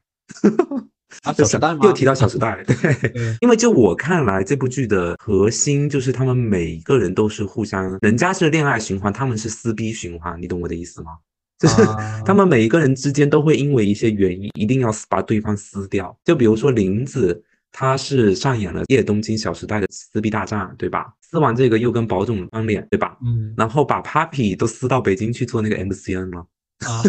[1.24, 1.80] 啊， 小时代吗？
[1.84, 11.12] 又提到小时代， 对，对因为就我看来，这部剧的核心就是他们每一个人都是互相，人家是恋爱循环，他们是撕逼循环，你懂我的意思吗？
[11.58, 16.16] 就是啊 他们每一个人之间都会因为一些原因，一定要把对方撕掉。
[16.26, 17.42] 就比如说林子，
[17.78, 21.08] 他是上演了《夜东京小时代》的撕逼大战，对吧？
[21.20, 23.18] 撕完这个又跟宝总翻脸，对吧？
[23.22, 26.48] 嗯然后把 Papi 都撕到北京去做那个 MCN 了。
[26.88, 27.04] 啊，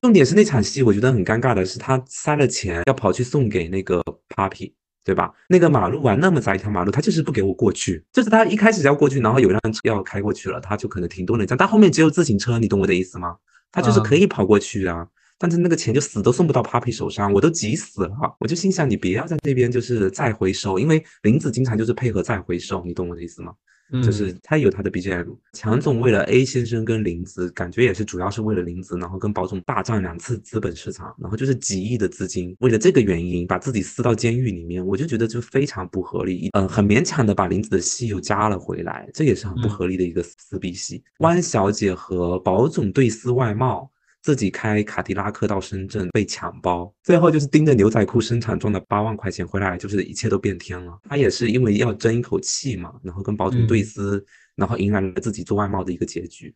[0.00, 4.02] 重点是那场戏，我觉得很尴尬的是，他塞了钱要跑去送给那个
[4.34, 4.72] Papi，
[5.04, 5.30] 对吧？
[5.50, 8.02] 那个马路啊，那么窄一条马路，他就是不给我过去。
[8.10, 13.36] 就是他一开始要过去，然后有辆车要开过去了，他就可能停顿了一下，但后面只有自行车，你懂我的意思吗？
[13.70, 15.06] 他就是可以跑过去啊。
[15.38, 18.36] 但是那个钱就死都送不到 Papi 手上，我都急死了。
[18.40, 23.52] 我就心想，你别要在那边就是再回收，因为林子经常就是配合再回收，你懂我的意思吗？
[23.92, 25.28] 嗯就是他有他的 BGM。
[25.52, 41.04] 强总为了 A 先生跟林子，感觉也是主要是为了林子，然后跟宝总大战两次资本市场，然后就是几亿的资金，为了这个原因把自己撕到监狱里面，我就觉得就非常不合理，呃，很勉强的把林子的戏又加了回来，这也是很不嗯合理的一个撕逼戏。
[41.20, 43.88] 汪小姐和宝总对撕外贸。
[44.26, 50.98] 自己开卡迪拉克到深圳被抢包，最后就是盯着牛仔裤生产赚了八万块钱回来，就是一切都变天了。
[51.08, 56.52] 他也是因为要争一口气嘛，然后跟宝总对嗯撕，然后迎来了自己做外贸的一个结局。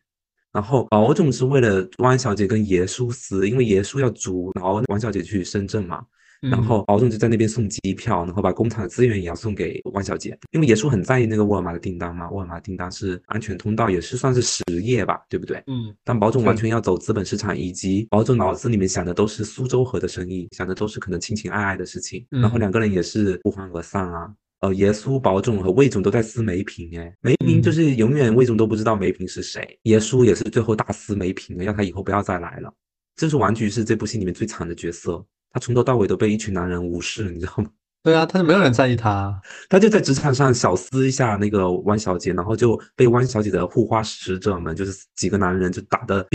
[0.51, 6.03] 然后宝总是为了汪小姐跟爷叔撕，因为爷叔要阻挠汪小姐去深圳嘛，
[6.41, 15.63] 然嗯后宝总就在那边送机票，然后把工厂的资源也要送给汪小姐，因为爷叔很在意那个沃尔玛的订单嘛，沃尔玛订单是安全通道，也是算是实业吧，对不对？
[15.67, 24.33] 嗯但保总完全要走资本市场，以及保总脑子里面想的都是苏州河的生意，想的都是可能亲情爱爱的事情，然后嗯两个人也是不欢而散啊。
[24.61, 32.71] 呃，耶稣、保总和魏总都在撕梅瓶，哎，梅瓶就嗯是永远魏总都不知道梅瓶是谁，耶稣也是最后大撕梅瓶了，要他以后不要再来了。
[33.15, 37.69] 这是王菊是这部戏里面最惨的角色，他从头到尾都被一群男人无视，你知道吗？
[38.03, 39.39] 对啊，他就没有人在意他。
[39.69, 46.25] 他就在职场上小撕一下那个汪小姐，然后就被汪小姐的护花使者们，就是几个男人就打的。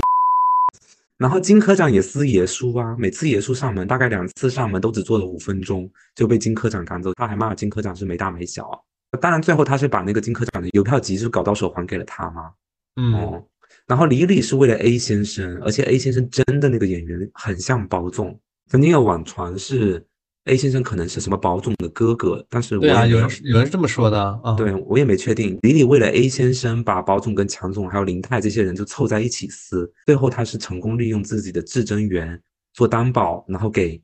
[1.18, 7.12] 然后金科长也撕爷叔啊，每次爷叔上门，大概两次上门都只做了五分钟，就被金科长赶走。
[7.14, 8.79] 他还骂金科长是没大没小啊。
[9.20, 12.52] 当然最后他是把那个金科长的邮票集是搞到手还给了他嘛。
[13.00, 13.44] 嗯哦，
[13.88, 18.38] 然后李李是为了 A 先生，而且 A 先生真的那个演员很像包总。
[18.68, 20.05] 曾经有网传是
[20.46, 24.55] A 先生可能是什么宝总的哥哥，但是我对啊，有人有人是这么说的啊。
[24.55, 25.59] 对我也没确定。
[25.62, 32.40] 李李为了 A 先生把宝总跟强总还有林泰这些人就凑在一起撕，最后他是成功利用自己的至臻园
[32.74, 34.00] 做担保，然后给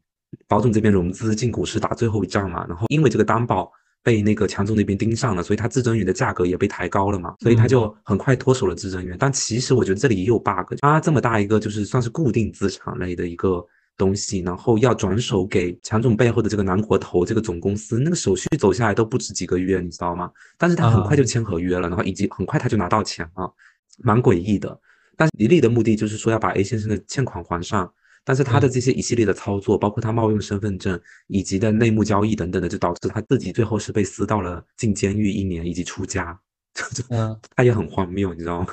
[0.47, 2.65] 宝总这边融资进股市打最后一仗嘛。
[2.69, 3.71] 然后因为这个担保
[4.03, 9.17] 被那个强总那边盯上了，所以他至臻园的价格也被抬高了嘛，所以他就很快脱手了至臻园。
[9.19, 13.65] 但其实我觉得这里也有 bug，他这么大一个就是算是固定资产类的一个。
[13.97, 20.31] 东西，然后要转手给强总背后的这个南国投这个总公司，那个手续走下来都不止几个月，你知道吗？
[20.59, 23.55] 但是他很快就签合约了，然后以及很快他就拿到钱了，
[23.99, 24.79] 蛮诡异的。
[25.17, 27.93] 但是李丽的目的就是说要把 A 先生的欠款还上，
[28.25, 36.37] 但是他的这些一系列的操作，包括他冒用身份证以及的内幕交易等等的，就导致他自己最后是被撕到了进监狱一年以及出家，
[37.11, 38.67] 嗯他也很荒谬，你知道吗？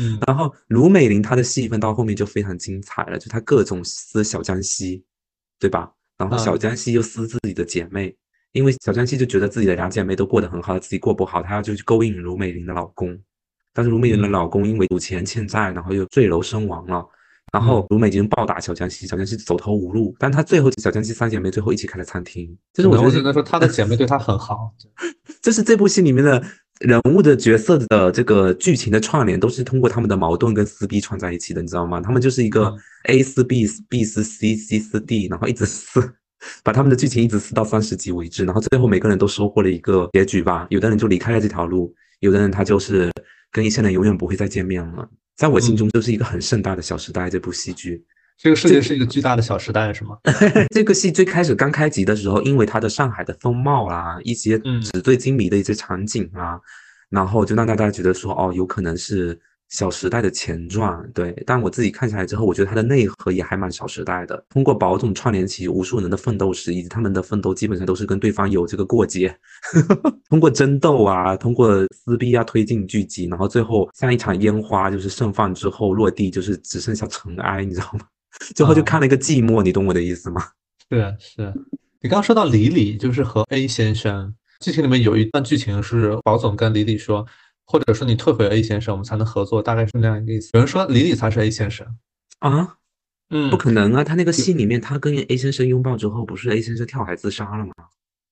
[0.00, 5.04] 嗯然后卢美玲她的戏份到后面就非常精彩了，就她各种撕小江西，
[5.58, 5.92] 对吧？
[6.18, 8.14] 然后小嗯江西又撕自己的姐妹，
[8.52, 13.18] 因为小江西就觉得自己的两姐妹都过得很好，自己过不好，她要就去勾引卢美玲的老公。
[13.72, 17.06] 但是卢美玲的嗯老公因为赌钱欠债，然后又坠楼身亡了。
[17.52, 24.72] 然后嗯卢美玲暴打小江西，小江西走投无路，但她最后小江西三姐妹最后一起开了餐厅，就是我觉得我只能说她的姐妹对她很好。
[25.40, 26.44] 这是这部戏里面的
[26.80, 32.00] 人物的角色的这个剧情的串联，都是通过他们的矛盾跟撕逼串在一起的，你知道吗？
[32.00, 32.78] 他们就是一个嗯
[33.16, 36.00] A 撕 B 撕 B 撕 C C 撕 D，然后一直撕，
[36.64, 40.66] 把他们的剧情一直撕到三十集为止，然后最后每个人都收获了一个结局吧。
[40.70, 43.12] 有的人就离开了这条路，有的人他就是
[43.52, 45.06] 跟一些人永远不会再见面了。
[45.36, 48.02] 在我心中，就是一个很盛大的《小时代》这部戏剧。
[48.40, 50.16] 这个世界是一个巨大的小时代，是吗？
[50.74, 54.58] 这个戏最开始刚开集的时候，因为它的上海的风貌啦，一些
[54.92, 56.58] 纸醉金迷的一些场景啊，
[57.10, 59.38] 然后就让大家觉得说，哦，有可能是。
[59.70, 64.44] 小时代的前传，对，但我自己看下来之后，我觉得它的内核也还蛮小时代的。
[64.48, 69.32] 通过宝总串联起无数人的奋斗史，以及他们的奋斗基本上都是跟对方有这个过节，
[70.28, 78.00] 通过争斗啊，通过撕逼啊，推进剧集，然后最后像一场烟花，就是盛放之后落地，就是只剩下尘埃，你知道吗？
[78.54, 80.42] 最后就看了一个寂寞，你懂我的意思吗？
[80.88, 81.52] 是是，
[82.00, 87.26] 你刚刚说到李李，就是和 A 先生剧情里面有一段剧情是宝总跟李李说。
[87.72, 90.50] 或者说你退回 A 先生，我们才能合作，大概是那样一个意思。
[90.54, 91.86] 有人说李李才是 A 先生
[92.40, 92.78] 啊，
[93.28, 94.02] 嗯，不可能啊！
[94.02, 97.72] 他那个戏里面，他跟 A 先生拥抱之后，不是 A 先生跳海自杀了吗？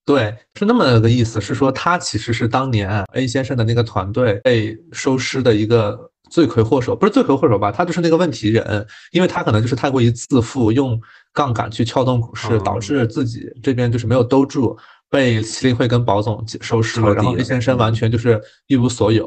[0.04, 7.70] 对，是那么个意思，是说他其实是当年 A 先生的那个团队被收尸的一个罪魁祸首，不是罪魁祸首吧？
[7.70, 11.00] 他就是那个问题人，因为他可能就是太过于自负，用
[11.32, 14.76] 杠杆去撬动股市，导致自己这边就是没有兜住。
[15.10, 19.24] 被麒麟会跟宝总收拾了，然后 A 先生完全就是一无所有，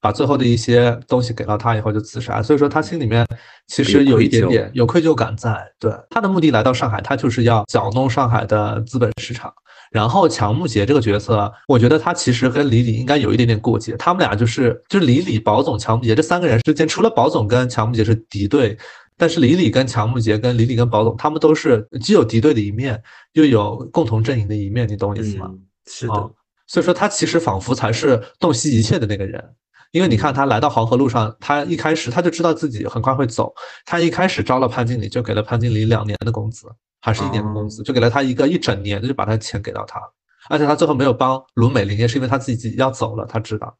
[0.00, 3.26] 把最后的一些东西给到他以后就自杀，所以说他心里面
[3.66, 5.60] 其实有一点点有愧疚感在。
[5.80, 9.52] 对他的目的来到上海，他就是要搅弄上海的资本市场。
[9.94, 18.76] 然后乔木杰这个角色，我觉得他其实跟李李应该有一点点过节，他们俩就是就是李李、宝总、乔木杰这三个人之间，除了宝总跟乔木杰是敌对。
[19.16, 23.00] 但是李李跟乔木杰跟李李跟宝总，他们都是既有敌对的一面，
[23.34, 25.48] 又有共同阵营的一面，你懂我意思吗？
[25.86, 26.30] 是的，
[26.66, 29.40] 所以说他其实仿佛才是洞悉一切的那个人，
[29.94, 33.54] 因为你看他来到黄河路上，他一开始他就知道自己很快会走，
[33.86, 36.66] 他一开始招了潘经理，就给了潘经理两年的工资，
[37.00, 40.00] 还是一年的工资，就给了他一个一整年的，就把他钱给到他，
[40.50, 43.72] 而且他最后没有帮卢美玲，也是因为他自己要走了，他知道。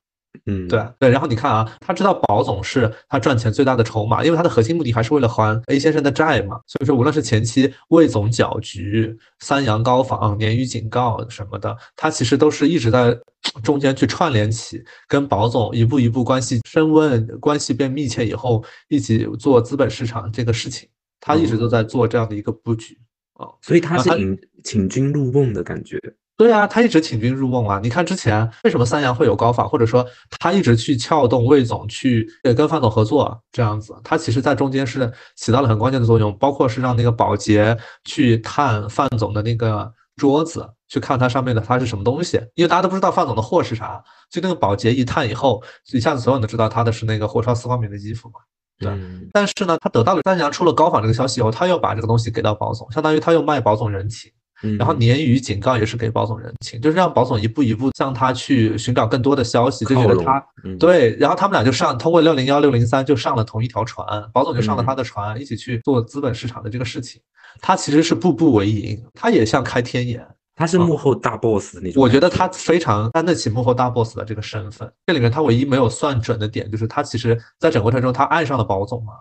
[0.47, 6.61] 嗯，对对，然后你看啊，他知道宝总是他赚钱最大的筹码，因为他的核心目的还是为了还 A 先生的债嘛。
[6.67, 13.19] 所以说，无论是前期魏总搅局、三阳高仿、鲶鱼警告什么的，他其实都是一直在
[13.63, 20.87] 中间去串联起跟宝总一步一步关系升温、关系变密切以后，一起做资本市场这个事情，
[21.21, 22.99] 他一直都在做这样的一个布局
[23.33, 23.49] 啊。
[23.63, 25.99] 所以他是请请君入瓮的感觉。
[26.37, 27.79] 对啊，他一直请君入瓮啊！
[27.81, 30.05] 你看之前为什么三阳会有高仿，或者说
[30.41, 48.41] 他一直去撬动魏总去跟范总合作这样子，他其实在中间是起到了很关键的作用，包括是让那个保洁去探范总的那个桌子，去看它上面的它是什么东西，因为大家都不知道范总的货是啥，就那个保洁一探以后，一下子所有人都知道他的是那个火烧四方棉的衣服嘛。
[48.77, 48.91] 对，
[49.33, 54.33] 但是呢，他得到了三阳出了高仿这个消息以后，他又把这个东西给到保总，相当于他又卖保总人情。
[54.79, 60.45] 然后鲶鱼警告也是给保总人情，就是让保总一步一步向他去寻找更多的消息，就觉得他
[60.79, 67.21] 对，然后他们俩就上通过六零幺六零三就上了同一条船，保总就上了他的船，一起去做资本市场的这个事情。
[67.61, 72.03] 他其实是步步为营，他也像开天眼，他是幕后大 boss 那种。
[72.03, 74.91] 我觉得他非常担得起幕后大 boss 的这个身份。
[75.07, 79.13] 这里面他唯一没有算准的点，就是他其实在整个过程中他爱上了保总嘛。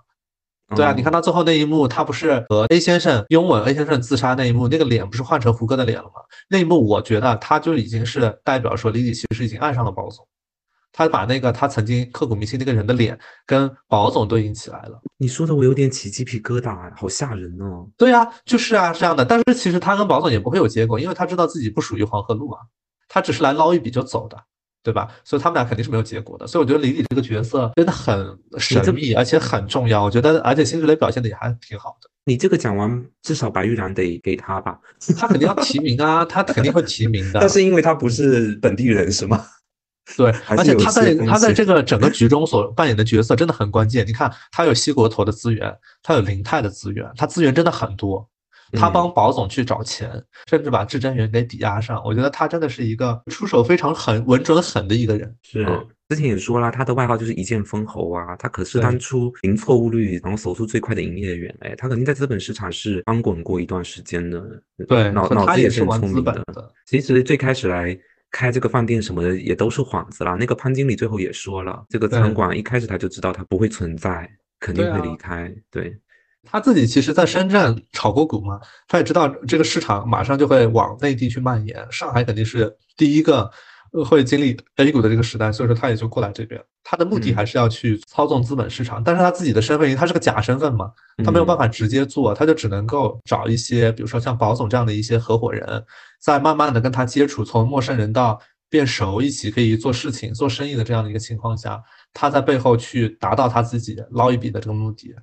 [0.76, 6.22] 对啊，你看到最后那一幕，他不是和 A 先生拥吻，A 先生自杀那一幕，那个脸不是换成胡歌的脸了吗？
[6.50, 10.28] 那一幕，我觉得他就已经是代表说李李其实已经爱上了宝总，
[10.92, 15.00] 他把那个他曾经刻骨铭心那个人的脸跟宝总对应起来了。
[15.18, 17.88] 你说的我有点起鸡皮疙瘩，好吓人哦。
[17.98, 19.24] 对啊，就是啊这样的。
[19.24, 22.62] 但是其实他跟宝总也不会有结果，因为他知道自己不属于黄河路啊，
[23.08, 24.38] 他只是来捞一笔就走的。
[24.84, 25.08] 对吧？
[25.24, 26.46] 所以他们俩肯定是没有结果的。
[26.46, 30.04] 所以我觉得李李这个角色真的很神秘，而且很重要。
[30.04, 32.10] 我觉得，而且辛芷蕾表现的也还挺好的。
[32.26, 34.78] 你这个讲完，至少白玉兰得给他吧？
[35.18, 37.40] 他肯定要提名啊，他肯定会提名的。
[37.42, 39.46] 但是因为他不是本地人，是吗？
[40.18, 44.06] 对，而且他在他在这个整个局中所扮演的角色真的很关键。
[44.06, 48.30] 你看，他有西国投的资源，他有林泰的资源，他资源真的很多。
[48.72, 50.10] 他帮保总去找钱，
[50.50, 52.02] 甚至把至臻园给抵押上。
[52.06, 55.36] 我觉得他真的是一个出手非常狠、稳准狠的一个人。
[55.44, 55.66] 是，
[56.10, 58.36] 之前也说了，他的外号就是一剑封喉啊。
[58.38, 61.56] 他可是当初零错误率，然后手速最快的营业员。
[61.62, 64.42] 哎，他肯定在资本市场是翻滚过一段时间的。
[64.88, 66.44] 对，脑脑子也是很聪明的。
[66.86, 67.98] 其实最开始来
[68.32, 70.36] 开这个饭店什么的也都是幌子啦。
[70.40, 75.54] 那个潘经理最后也说了，这个餐馆一开始他就知道他不会存在，肯定会离开。
[75.72, 75.96] 对。
[76.52, 83.50] 他自己其实在深圳炒过股嘛，他也知道这个市场马上就会往内地去蔓延，上海肯定是第一个
[84.06, 86.62] 会经历 A 股的这个时代，所以说他也就过来这边。
[86.84, 90.92] 他的目的还是要去操纵资本市场，但是他自己的身份，因为他是个假身份嘛，
[91.24, 95.84] 他没有办法直接做，他就只能够找一些，比如说像保总这样的一些合伙人，
[96.20, 98.38] 在慢慢的跟他接触，从陌生人到
[98.70, 101.82] 变熟，一起可以做事情、做生意的这样的一个情况下，
[102.14, 105.16] 他在背后去达到他自己捞一笔的这个目的。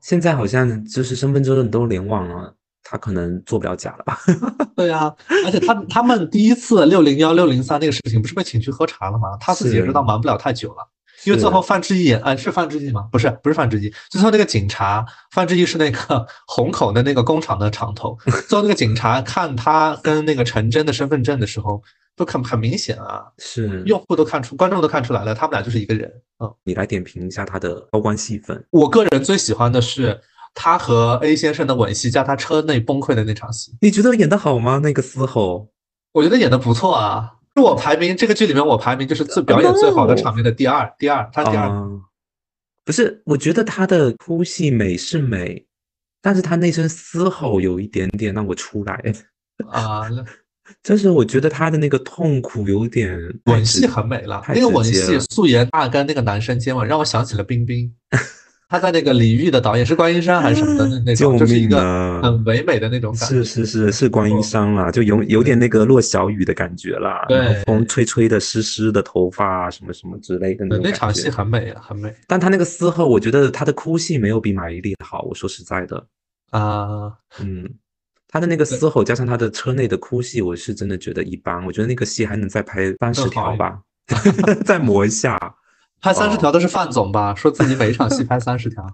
[0.00, 4.18] 现在好像就是身份证都联网了，他可能做不了假了吧？
[4.76, 9.36] 对呀，而且他他们第一次六零幺六零三那个事情不是被请去喝茶了吗？
[9.40, 10.88] 他自己也知道瞒不了太久了。
[11.24, 13.08] 因为最后范志毅，哎，是范志毅吗？
[13.10, 13.92] 不是，不是范志毅。
[14.10, 18.16] 最后那个警察，范志毅是那个 虹口的那个工厂的厂头。
[18.46, 21.82] 最后那个警察看他跟那个陈真的身份证的时候，
[22.16, 26.10] 都看很明显啊，是用户都看出，观众都看出来了，他们俩就是一个人。
[26.38, 28.64] 嗯，你来点评一下他的高光戏份。
[28.70, 30.18] 我个人最喜欢的是
[30.54, 33.76] 他和 A 先生的吻戏，加他车内崩溃的那场戏。
[33.80, 34.80] 你觉得演的好吗？
[34.82, 35.68] 那个嘶吼，
[36.12, 37.34] 我觉得演的不错啊。
[37.54, 41.70] 是我排名这个剧里面，我排名就是最表演最好的场面的第二，第二，他第二。
[42.84, 45.66] 不是，我觉得他的哭戏美是美，
[46.22, 49.02] 但是他那声嘶吼有一点点让我出来
[49.70, 50.02] 啊。
[50.82, 57.92] 就是我觉得他的那个痛苦有点吻戏很美了，那个吻戏素颜大跟那个男生接吻，让我想起了冰冰。
[58.68, 63.36] 他在那个李玉的导演是观音山还是什么的那那种，就是一个很唯美的那种感觉。
[63.36, 67.24] 是是是是观音山啦，就有有点那个落小雨的感觉啦。
[67.28, 72.12] 对，风吹吹的湿湿的头发啊，什么什么之类的那那场戏很美啊，很美。
[72.26, 75.22] 但他那个嘶吼，我觉得他的哭戏没有比马伊琍好。
[75.22, 76.04] 我说实在的
[76.50, 77.70] 啊，嗯，
[78.28, 81.64] 他的那个嘶吼加上他的车内的哭戏，我是真的觉得一般。
[81.64, 83.80] 我觉得那个戏还能再拍三十条吧，
[84.64, 85.38] 再磨一下。
[86.00, 87.34] 拍三十条都是范总吧？
[87.34, 88.84] 说自己每一场戏拍三十条。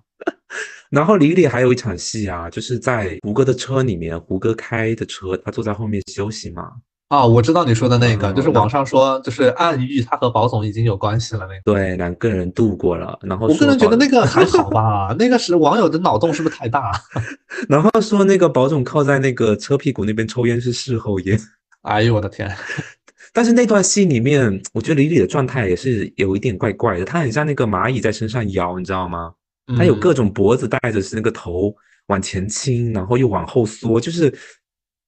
[0.91, 6.71] 然后李李还有一场戏啊，就是在胡歌的车里面，胡歌开的车，他坐在后面休息嘛。
[7.13, 11.61] 啊，我知道你说的那个，就是网上说，就是暗喻他和宝总已经有关系了那个。
[11.63, 13.19] 对，两个人度过了。
[13.21, 16.91] 然后我个人觉得那个还好 吧，那个是网友的脑洞是不是太大？
[17.69, 21.39] 然后说那个宝总靠在那个车屁股那边抽烟是事后烟。
[21.83, 22.51] 哎呦我的天！
[23.35, 29.35] 但是那段戏里面，我觉得李李的状态也是有一点怪怪的，他很像那个蚂蚁在身上摇，你知道吗？
[29.77, 31.75] 他有各种脖子带着是那个头
[32.07, 34.33] 往前倾，然后又往后缩，就是。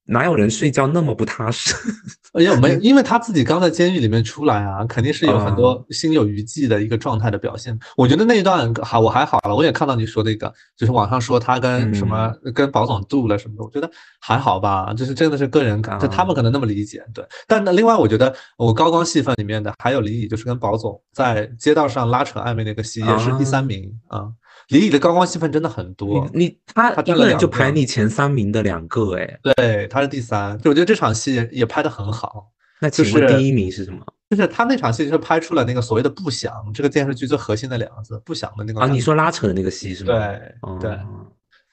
[0.07, 1.75] 哪有人睡觉那么不踏实？
[2.35, 7.79] 哎呀，没，因为他自己刚在监狱里面出来啊，肯定是有很多心有余悸的一个状态的表现。
[7.97, 9.55] 我觉得那一段好，我还好了。
[9.55, 13.89] 我也看到你说那个，就是网上说他跟什么跟宝总度了什么的，我觉得
[14.21, 17.05] 还好吧，就是真的是个人感，就他们可能那么理解。
[17.15, 24.27] 对，但另外我觉得我高光戏份里面的还有李乙，就是跟宝总在街道上拉扯暧昧那个戏，也是第三名啊。
[24.69, 32.51] 李李的高光戏份真的很多，你他他一个人就排你前三名的两个，哎，对，他是第三，就我觉得这场戏也拍的很好。
[32.81, 34.05] 那请问第一名是什么？
[34.31, 40.13] 就是他那场戏就拍出了那个所谓的不祥这个电视剧最核心的两个字，不祥的那个啊，你说拉扯的那个戏是吗？
[40.13, 40.99] 对对，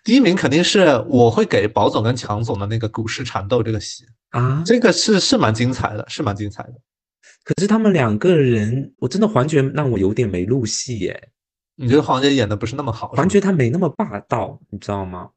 [0.03, 6.73] 第一名肯定是我会给宝总跟强总的那个股市缠斗这个戏啊，这个是是蛮精彩的，是蛮精彩的。
[7.43, 11.29] 可是他们两个人，我真的完全让我有点没入戏耶。
[11.75, 13.07] 你觉得黄觉演的不是那么好？
[13.09, 15.29] 黄觉他没那么霸道，你知道吗？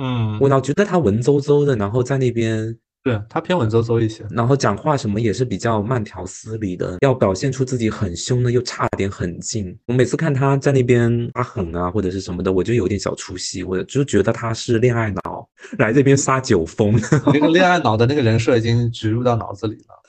[0.00, 9.76] 嗯，我老觉得他文绉绉的，然后在那边，对他偏文绉绉一些，然后讲话什么也是比较慢条斯理的，要表现出自己很凶的，又差点很劲。
[9.86, 15.48] 我每次看他在那边发狠啊，或者是什么的，我就有点小出戏，我就觉得他是恋爱脑
[15.78, 16.92] 来这边撒酒疯。
[17.26, 20.00] 那个恋爱脑的那个人设已经植入到脑子里了，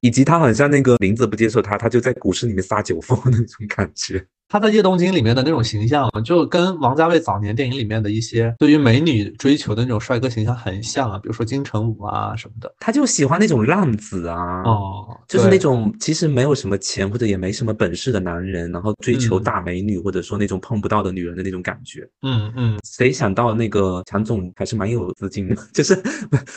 [0.00, 4.24] 以及他很像那个林子不接受他，他就在股市里面撒酒疯那种感觉。
[4.48, 12.72] 他在《叶东京》里面的那种形象，就跟王家卫早年电影里面的一些对于美女追求的那种帅哥形象很像啊，比如说金城武啊什么的。
[12.78, 22.08] 他就喜欢那种浪子啊，哦，就是那种其实没有什么钱或者也没什么本事的男人，然后追求大美女或者说那种碰不到的女人的那种感觉。
[22.22, 26.00] 嗯嗯，谁想到那个强总还是蛮有资金的， 就是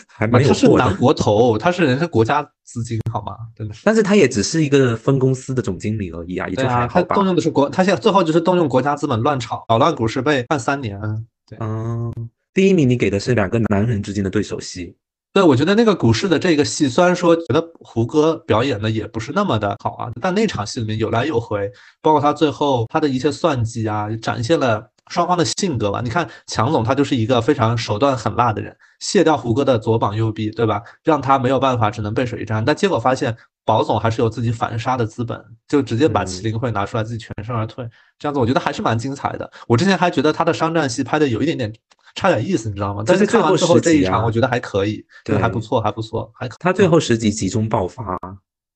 [0.07, 3.33] 还蛮有他是男国头，他是人家国家资金好吗？
[3.55, 7.07] 真的，但是他也只是一个分公司的总经理而已啊，也就还好吧。
[7.07, 7.67] 他动用的是国。
[7.79, 10.99] 他现在最后就是动用国家资本乱炒，捣乱股市被判三年。
[11.47, 12.11] 对，嗯，
[12.53, 14.97] 第一名你给的是两个男人之间的对手戏。
[15.31, 26.01] 对，我觉得那个股市的这个戏，虽然说觉得胡歌表演的也不是那么的好啊，但那场戏里面有来有回，包括他最后他的一些算计啊，展现了双方的性格吧。
[26.03, 30.81] 你看强总他就是一个非常手段狠辣的人，卸掉胡歌的左膀右臂，对吧？
[31.01, 32.65] 让他没有办法，只能背水一战。
[32.65, 33.37] 但结果发现。
[33.69, 39.47] 宝总还是有自己反杀的资本，就直接把麒麟会拿出来，自己全身而退，这样子我觉得还是蛮精彩的。
[39.67, 41.71] 我之前还觉得他的商战戏拍的有一点点
[42.15, 43.03] 差点意思，你知道吗？
[43.05, 46.57] 但是看完之后这一场，我觉得还可以，对，还不错，还不错，还可。
[46.59, 48.17] 他最后十集集中爆发，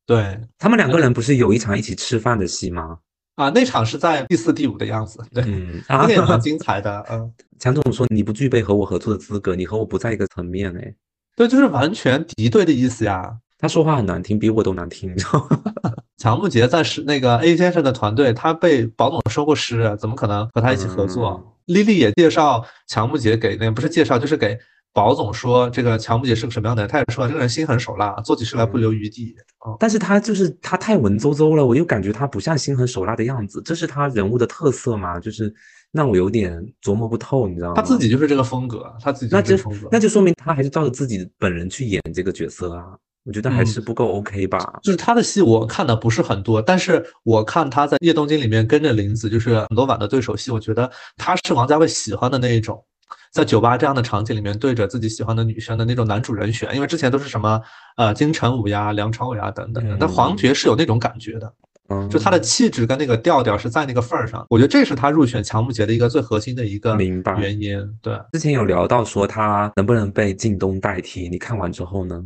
[0.05, 2.99] 对他们两个人不是有一场一起吃饭的戏吗？
[3.33, 5.43] 啊，那场是在第四、第五的样子，对，
[5.89, 7.03] 那个也蛮精彩的。
[7.09, 10.93] 嗯， 强总说你不具备和我合作的资格，你和我不在一个层面，哎，
[11.35, 13.35] 对，就是完全敌对的意思呀。
[13.64, 15.93] 他说话很难听，比我都难听，你知道吗？
[16.18, 21.41] 乔木杰在是那个 A 先生的团队，他被保总收过尸，怎么可能和他一起合作？
[21.41, 24.59] 嗯莉莉也介绍乔木杰给那不是介绍，就是给
[24.91, 26.89] 保总说这个乔木杰是个什么样的人。
[26.89, 29.34] 他也说这个人心狠手辣，做起事来不留余地。
[29.59, 35.55] 哦，但是他就是他太文绉绉了，我又感觉他不像心狠手辣的样子，这是他人物的特色嘛，就是
[35.93, 37.76] 让我有点琢磨不透，你知道吗？
[37.78, 39.88] 他自己就是这个风格，他自己就那就是这个风格。
[39.89, 42.88] 那就说明他还是照着自己本人去演这个角色啊，
[43.26, 44.80] 我觉得还嗯是不够 OK 吧。
[44.84, 52.84] 就是他的戏我看的不是很多，但是我看他在《叶东京》里面跟着林子，就是很多晚的对手戏，我觉得他是王家卫喜欢的那一种，
[53.32, 57.61] 在酒吧这样的场景里面对着自己喜欢的女生的那种男主人选，因为之前都是什么
[57.97, 61.53] 呃金城武呀、梁朝伟啊等等的，但黄觉是有那种感觉的，
[61.89, 67.80] 嗯，就他的气质跟那个调调是在那个份儿上，我觉得这是他入选乔木节的一个最核心的一个明白原因。
[68.01, 72.21] 对，之前有聊到说他能不能被靳东代替，你看完之后呢？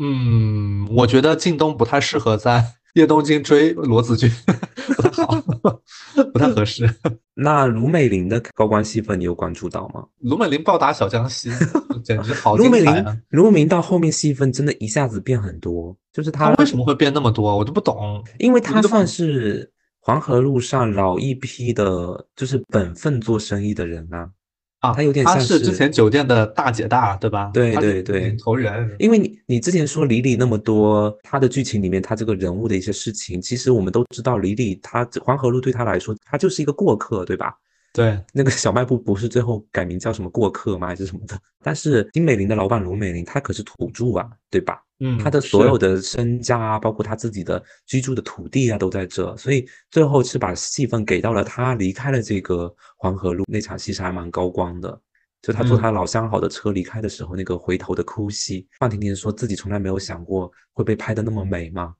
[0.00, 4.28] 嗯，我觉得靳东不太适合在叶东京追罗子君，
[4.96, 5.42] 不太好，
[6.32, 6.88] 不太合适。
[7.34, 10.04] 那卢美玲的高光戏份你有关注到吗？
[10.20, 11.50] 卢美玲暴打小江西，
[12.02, 17.56] 简直好精卢美玲卢美玲到后面戏份真的一下子变很多，就是她她为什么会变那么多？
[17.56, 18.24] 我就不懂。
[18.38, 19.70] 因为我觉得她算是
[20.00, 24.28] 黄河路上老一批的，就是本分做生意的人啊。
[24.80, 27.50] 啊，她有点像是之前酒店的大姐大，对吧？
[27.52, 28.94] 对对对领头人。
[28.98, 37.54] 因为你你之前说李李那么多，他的剧情里面他这个人物的一些事情，其实我们都知道，李李他黄河路对他来说，他就是一个过客，对吧？
[37.92, 40.86] 对， 那个小卖部不是最后改名叫什么过客吗？
[40.86, 41.38] 还是什么的？
[41.62, 44.80] 但是金美玲的老板卢美玲，她可是土著啊，对吧？
[45.00, 55.00] 嗯，他的所有的的身家啊，包括他自己的居住的土地啊，都在这，所以最后是把戏份给到了他离开了这个黄河路那场戏是还蛮高光的。
[55.42, 61.94] 就他坐他老相好的车离开的时候，那个回头的哭戏，范婷婷说自己从来没有想过会被拍的那么美吗？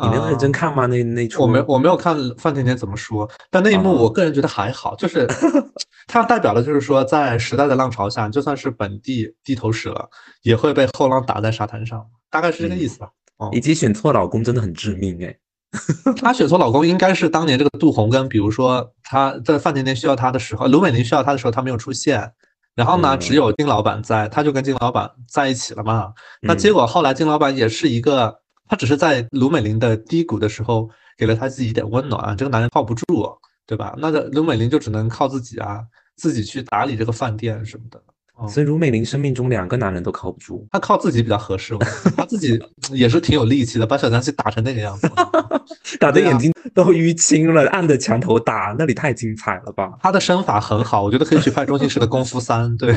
[0.00, 0.86] 你没有认真看吗？
[0.86, 5.26] 那那出啊我没我没有看范甜甜怎么说，但那一幕啊我个人觉得还好，就是
[6.06, 10.08] 它代表的就是说，在时代的浪潮下，就算是本地地头蛇，
[10.40, 13.10] 也会被后浪打在沙滩上，大概是这个意思吧。
[13.38, 15.36] 哦以及选错老公真的很致命哎。
[16.20, 22.32] 她选错老公应该是当年这个杜洪根，比如说她在范甜甜需要她的时候，卢美玲需要她的时候，她没有出现。
[22.74, 26.12] 然后呢，嗯只有金老板在，他就跟金老板在一起了嘛。
[26.40, 33.94] 那嗯结果后来金老板也是一个，他只是在卢美玲的低谷的时候给了她自己一点温暖，这个男人靠不住，对吧？
[33.98, 38.00] 那个卢美玲就只能靠自己啊，自己去打理这个饭店什么的。
[38.38, 40.66] 哦所以卢美玲生命中两个男人都靠不住。
[40.70, 41.76] 她靠自己比较合适，
[42.16, 42.58] 她自己
[42.92, 45.10] 也是挺有力气的，把小江西打成那个样子。
[45.98, 49.90] 打的眼睛都淤青了，按着墙头打，那里太精彩了吧？
[50.00, 52.70] 她的身法很好，我觉得可以去拍周星驰的《功夫三》。
[52.78, 52.96] 对，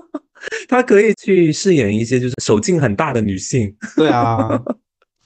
[0.68, 4.48] 她可以去饰演一些就是手劲很大的女性， 对啊，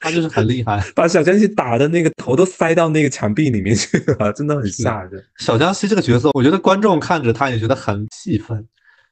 [0.01, 0.83] 她就是很厉害。
[0.95, 5.23] 把小江西打的那个头都塞到那个墙壁里面去了，真的很吓人。
[5.39, 8.67] 小江西这个角色，我觉得观众看着他也觉得很气愤，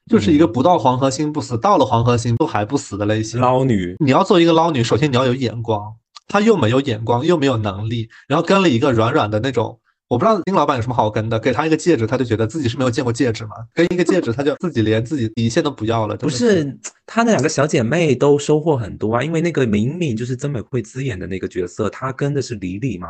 [0.09, 3.39] 就是一个不到黄河心不死，到了黄河心都还不死的类型。
[3.39, 5.93] 捞女，你要做一个捞女，首先你要有眼光，
[6.27, 9.79] 她又没有眼光，又没有能力，然后跟了一个软软的那种。
[10.09, 16.15] 我不知道丁老板有什么好跟的，给他一个戒指，他就觉得自己是没有见过戒指嘛，跟一个戒指，他就自己连自己底线都不要了。
[16.15, 16.77] 真不是
[17.07, 23.07] 她那两个小姐妹都收获很多啊，因为那个敏敏就是曾美惠孜演的那个角色，她跟的是李李嘛。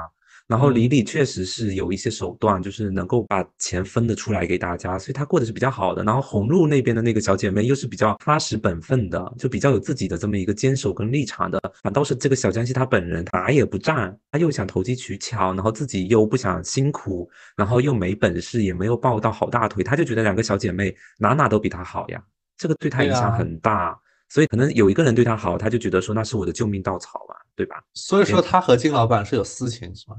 [0.47, 6.03] 然后嗯李李确实是有一些手段，就是能够把钱分得出来给大家，所以她过得是比较好的。
[6.03, 11.59] 然后红路那边的那个小姐妹又是比较踏实本分的，就比较有自己的这么一个坚守跟立场的。
[11.81, 22.21] 反倒是这个小江西她本人哪也不占，她又想投机取巧，然后自己又不想辛苦，然后又没本事，也没有抱到好大腿，她就觉得两个小姐妹哪哪都比她好呀，
[22.57, 23.97] 这个对她影响啊很大。
[24.29, 27.81] 所以可能有一个人对她好，她就觉得说那是我的救命稻草嘛，对吧？
[27.93, 30.17] 所以说他和金老板是有私情是吗？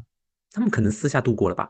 [0.54, 1.68] 他们可能私下度过了吧。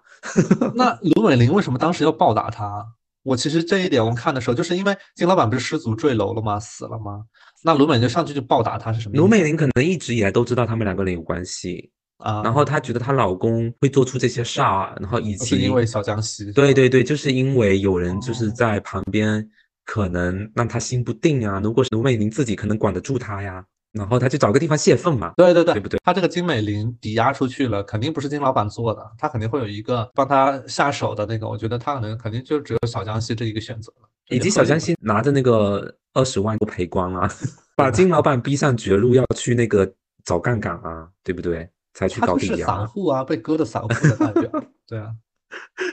[0.75, 2.85] 那 卢美玲为什么当时要暴打他？
[3.23, 6.61] 我其实这一点我看的时候，就是因为金老板不是失足坠楼了吗？
[6.61, 7.25] 死了吗？
[7.65, 9.17] 那卢美玲就上去就暴打他是什么？
[9.17, 19.49] 卢美玲可能一直以来都知道他们两个人有关系，啊，然后她觉得她老公会做出这些事儿，然后以及是因为小江西，对对对，就是因为有人就是哦在旁边，
[19.87, 21.59] 可能让她心不定啊。
[21.65, 23.65] 如果是卢美玲自己可能管得住她呀，
[23.95, 25.33] 然后他就找个地方泄愤嘛。
[25.37, 25.99] 对对对，对不对？
[26.05, 31.49] 他这个金美玲抵押出去了，肯定不是金老板做的，他肯定会有一个帮他下手的那个。
[31.49, 37.29] 我觉得他可能肯定就只有小江西这一个选择了，以及小江西拿着那个二十万都赔光了，
[37.77, 39.91] 把金老板逼上绝路，要去那个
[40.25, 41.69] 找杠杆啊，对不对？
[41.95, 44.51] 才去搞抵押，散户啊，被割的散户的代表。
[44.85, 45.15] 对啊，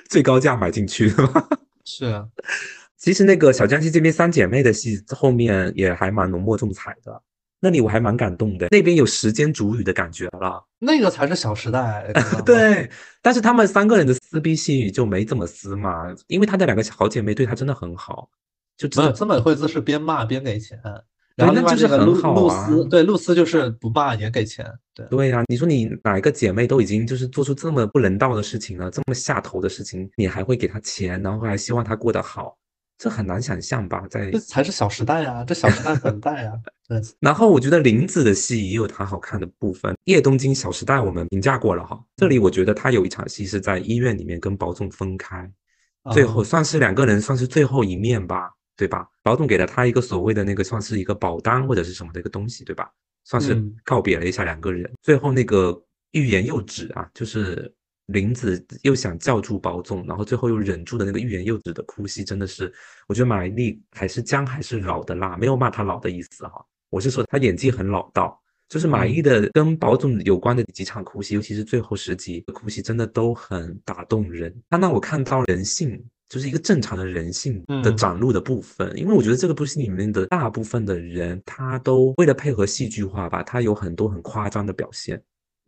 [0.09, 1.13] 最高价买进去。
[1.85, 2.25] 是啊，
[2.97, 7.21] 其实那个小江西这边三姐妹的戏后面也还蛮浓墨重彩的，
[7.64, 10.66] 那里我还蛮感动的，那边有时间煮雨的感觉了。
[10.80, 12.12] 那个才是《小时代》
[12.43, 12.89] 对，
[13.22, 18.28] 但是他们三个人的撕逼戏就没怎么撕嘛，因为他的两个好姐妹对他真的很好，
[18.76, 19.12] 就没有。
[19.12, 20.82] 资本惠子是边骂边给钱，
[21.36, 25.43] 然后另外就是露露丝，对露丝就是不骂也给钱，对对呀。
[25.47, 32.57] 你说你哪一个姐妹都已经就是做出这么不人道的事情了，这么下头的事情，你还会给她钱，然后还希望她过得好？
[33.01, 34.05] 这很难想象吧？
[34.11, 36.53] 在这才是《小时代》啊，这《小时代》很带啊。
[36.87, 37.01] 对。
[37.19, 41.99] 然后我觉得林子的戏也有他好看的部分，《叶东京小时代》我们评价过了哈。
[42.15, 45.51] 这里我觉得他有一场戏是在医院里面跟保总分开，
[46.11, 49.07] 最后算是两个人算是最后一面吧，对吧？
[49.23, 52.87] 保总给了他一个所谓的那个算是一个保单或者是什么的一个东西，对吧？
[53.23, 54.87] 算是告别了一下两个人。
[55.01, 55.75] 最后那个
[56.11, 57.73] 欲言又止啊，就是。
[58.12, 62.72] 林子又想叫住宝总，然后最后又忍住的那个欲言又止的哭戏，真的是，
[63.07, 68.38] 我觉得马伊琍还是姜还是老的辣，没有骂她老的意思哈，我是说她演技很老道。
[68.70, 74.55] 就是马伊的跟宝总有关的几场哭戏，尤其是最后十集的哭戏，真的都很打动人。
[74.70, 78.89] 他让我看到人性，就是一个正常的人性的展露的部分。
[78.97, 85.22] 因为我觉得这个部戏里面的大部分的人，他都为了配合戏剧化吧，他有很多很夸张的表现。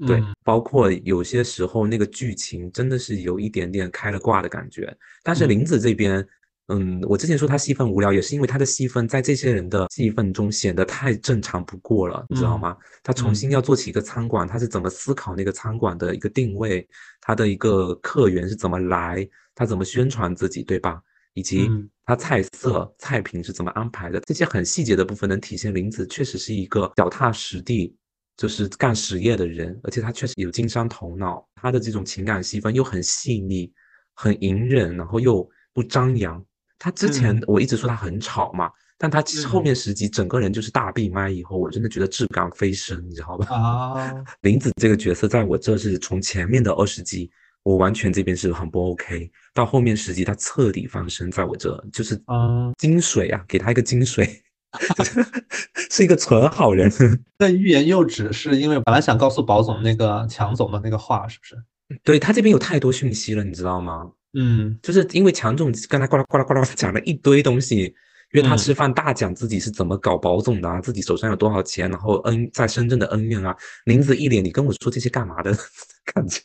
[0.06, 4.96] 对，包括有些时候那个剧情真的是有一点点开了挂的感觉。
[5.24, 6.26] 但是林子这边，
[6.68, 12.78] 嗯，我之前说他戏份无聊，也是因为他的戏份在这些人的戏份中显得太正常不过了，你知道吗？
[13.04, 16.88] 他重新要做起一个餐馆，他是怎么思考那个餐馆的一个定位，
[17.20, 21.02] 他的一个客源是怎么来，他怎么宣传自己，对吧？
[21.36, 21.70] 以及
[22.06, 27.96] 他菜色菜品是怎么安排的，这些很细节的部分能体现林子确实是一个脚踏实地。
[28.36, 33.72] 就是干实业的人，而且他确实有经商头脑，他的这种情感戏份又很细腻、
[34.14, 36.44] 很隐忍，然后又不张扬。
[36.80, 43.56] 他之前我一直说他很吵嘛，但他其实后面十集整个人就是大闭麦以后，我真的觉得质感飞升，你知道吧？
[43.56, 47.32] 啊， 林子这个角色在我这是从前面的二十集，
[47.62, 54.43] 我完全这边是很不 OK，到后面十集他彻底翻身，在我这就是啊金水啊，给他一个金水。
[55.92, 56.92] 是一个纯好人。
[57.38, 61.56] 那欲言又止，是因为本来想告诉宝总那个强总的那个话，是不是？
[62.04, 64.10] 对他这边有太多讯息了，你知道吗？
[64.34, 67.94] 嗯，就是因为强总跟他呱啦呱啦呱啦讲了一堆东西，
[68.32, 73.56] 约他吃饭，大讲自己是怎么搞宝总的啊，自己手上有多少钱，然后恩在深圳的恩怨啊。
[73.86, 75.56] 林子一脸你跟我说这些干嘛的
[76.12, 76.42] 感觉？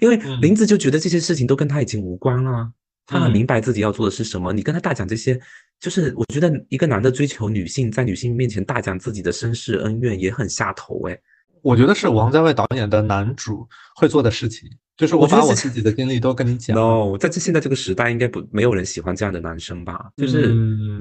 [0.00, 2.70] 因为林子就觉得这些事情都跟他已经无关了。
[3.06, 4.50] 他很明白自己要做的是什么。
[4.52, 5.38] 你跟他大讲这些，
[5.80, 11.18] 就是我觉得一个男的追求女性，在女性面前大讲自己的身世恩怨，也很下头哎。
[11.60, 13.66] 我觉得是王家卫导演的男主
[13.96, 16.74] 会做的事情，就是我把我自己的经历都跟你讲。
[16.76, 20.10] no，在这现在这个时代，应该不没有人喜欢这样的男生吧？
[20.16, 20.54] 就是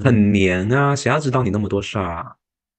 [0.04, 2.36] 很黏啊，谁要知道你那么多事儿啊？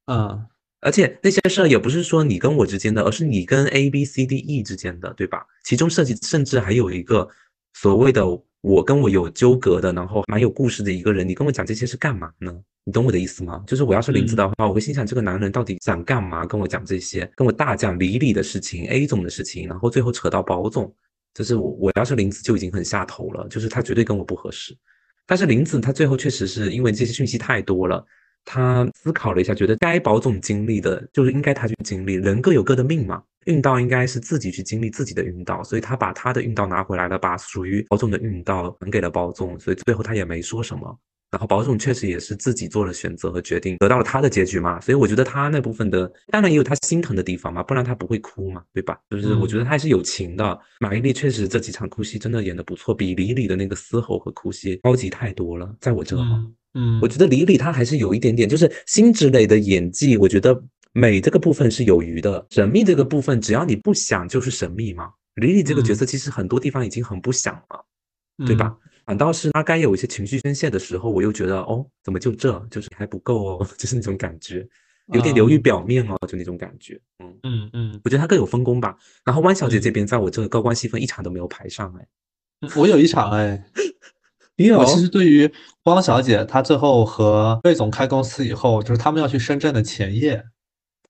[0.06, 0.46] 嗯，
[0.80, 5.46] 而且那些事儿也不是说你跟我之间的，而是你跟 A B C D E 之间的，对吧？
[5.62, 7.28] 其中涉及甚至还有一个
[7.72, 8.22] 所谓的。
[8.64, 12.50] 我跟我有纠葛的，然后蛮有故事的一个人，你跟我讲这些是干嘛呢？
[12.86, 13.62] 你懂我的意思吗？
[13.66, 16.46] 就是我要是林子的话，我会心想这个男人到底想干嘛？
[16.46, 20.90] 跟我讲这些，跟我大讲李李的事情，A 总的事情，然后最后扯到包总，
[21.34, 24.74] 就是我我要是林子就已经很下头了，就是他绝对跟我不合适。
[25.26, 28.02] 但是林子他最后确实是因为这些讯息太多了。
[28.46, 32.14] 他思考了一下，觉得该保总经历的，就是应该他去经历。
[32.14, 40.98] 人各有各的命嘛，运道应该是自己去经历自己的运道，所以他把他的运道拿回来了，把属于保总的运道还给了保总，所以最后他也没说什么。
[41.30, 44.80] 然后保总确实也是自己做了选择和决定，得到了他的结局嘛。
[44.80, 48.96] 所以我觉得他那部分的，当然也有他心疼的地方嘛，不然他不会哭嘛，对吧？
[49.10, 50.56] 就是我觉得他还是有情的。
[50.78, 56.46] 马伊琍确实这几场哭戏真的演的不错，比李李的那个嘶吼和哭戏高级太多了，在我这哈。
[56.74, 60.54] 嗯，我觉得李李他还是有一点点，就是辛芷蕾的演技，我觉得
[60.94, 65.10] 美这个部分是有余的，神秘这个部分，只要你不想就是神秘嘛。
[65.34, 67.84] 李李这个角色其实很多地方已经很不想了，
[68.46, 68.76] 对吧？
[69.04, 74.66] 反倒是他该有一些情绪宣泄的时候，我又觉得哦，怎么就这就是还不够哦， 就是那种感觉，
[75.12, 76.98] 有点流于表面哦，就那种感觉。
[77.18, 78.96] 嗯嗯嗯，我觉得他各有分工吧。
[79.24, 82.06] 然后汪小姐这边在我这个高光戏份一场都没有排上哎，
[82.76, 83.66] 我有一场哎。
[84.56, 85.52] 因为我其实对于
[85.86, 90.44] 汪小姐，她最后和魏总开公司以后，就是他们要去深圳的前夜，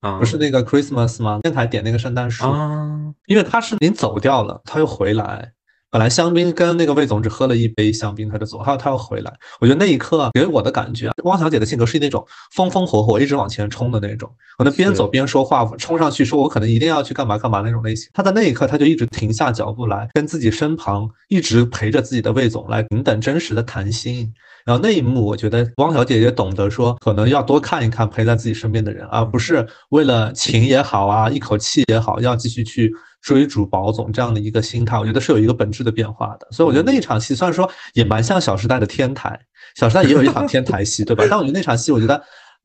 [0.05, 1.41] 啊，不是那个 Christmas 吗？
[1.43, 5.51] 电台点那个圣诞树，啊，因为他是临走掉了，他又回来，
[5.91, 9.33] 本来香槟跟那个魏总只喝了一杯香槟他就走，还有他要回来。
[9.63, 18.11] 我觉得那一刻给我的感觉，啊汪小姐的性格是那种风风火火一直往前冲的那种，可能边走边说话，冲上去说我可能一定要去干嘛干嘛那种类型。
[18.13, 24.35] 她在那一刻，她就一直停下脚步来，跟自己身旁一直陪着自己的魏总来平等真实的谈心。
[24.65, 32.91] 然后那一幕，我觉得汪小姐也懂得说，可能要多看一看陪在自己身边的人，而不是为了情也好啊，一口气也好，要继续去
[33.21, 34.99] 追逐宝总这样的一个心态。
[34.99, 36.49] 我觉得是有一个本质的变化的。
[36.51, 39.39] 所以我觉得那一场戏虽然说也蛮像《小时代》的天台，
[39.79, 41.27] 《小时代》也有一场天台戏，对吧？
[41.29, 42.23] 但我觉得那场戏，我觉得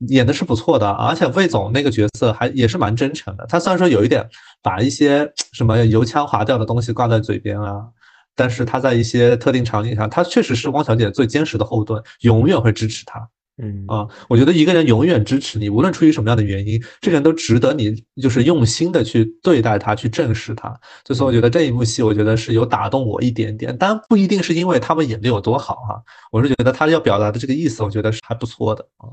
[0.07, 3.45] 演的是不错的，而且魏总那个角色还也是蛮真诚的。
[3.49, 4.25] 他虽然说有一点
[4.63, 7.83] 把一些什么油腔滑调的东西挂在嘴边啊。
[8.39, 13.27] 但是他在一些特定场景下，他确实是汪小姐最坚实的后盾，永远会支持她。
[13.61, 20.73] 嗯啊，我觉得一个人永远支持你，无论出于什么样的原因，这个人都值得你就是用心的去对待他，去正视他。
[21.03, 26.01] 所以我觉得这一部戏，我觉得是有打动我一点点，当然不一定是因为他们演的有多好哈。
[26.31, 29.11] 我是觉得他要表达的这个意思，我觉得是还不错的啊。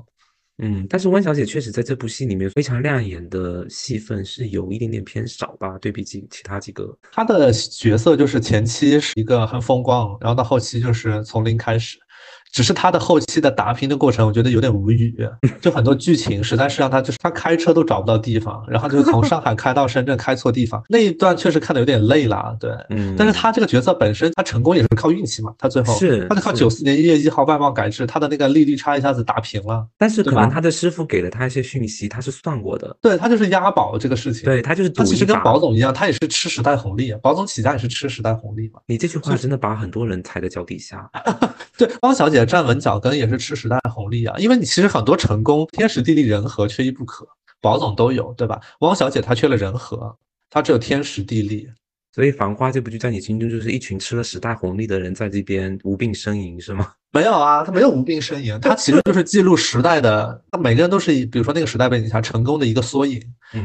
[0.59, 11.99] 嗯，但是温小姐确实在这部戏里面非常亮眼的戏份是有一点点偏少吧，对比起其他几个，她的角色就是前期是一个很风光，然后到后期就是从零开始。
[12.57, 15.15] 只是他的后期的打拼的过程，我觉得有点无语，
[15.61, 41.07] 就很多剧情实在是让他就是他开车都找不到地方，然后就从上海开到深圳，开错地方那一段确实看的有点累了，对，嗯，但是他这个角色本身他成功也是靠运气嘛，他最后是他就靠九四年一月一号外贸改制，他的那个利率差一下子打平了，但是可能他的师傅给了他一些讯息，他是算过的，对他就是押宝这个事情，对他就是他其实跟宝总一样，他也是吃时代红利，宝总起家也是吃时代红利嘛，你这句话真的把很多人踩在脚底下，
[41.77, 43.17] 对，汪小姐站稳脚跟。
[43.17, 47.27] 也是吃时代红利啊，因为你其实很多成功天时地利人和缺一不可，
[47.63, 48.61] 宝总都有，对吧？
[48.81, 50.15] 汪小姐她缺了人和，
[50.51, 51.67] 她只有天时地利。
[52.13, 56.93] 所以《繁花》这部剧在你心中就是一群吃了时代红利的人在这边无病呻吟，是吗？
[57.13, 63.23] 没有啊，他没有无病呻吟，他其实就是记录时代的，他每个人都是比如说那个时代背景下成功的一个缩影。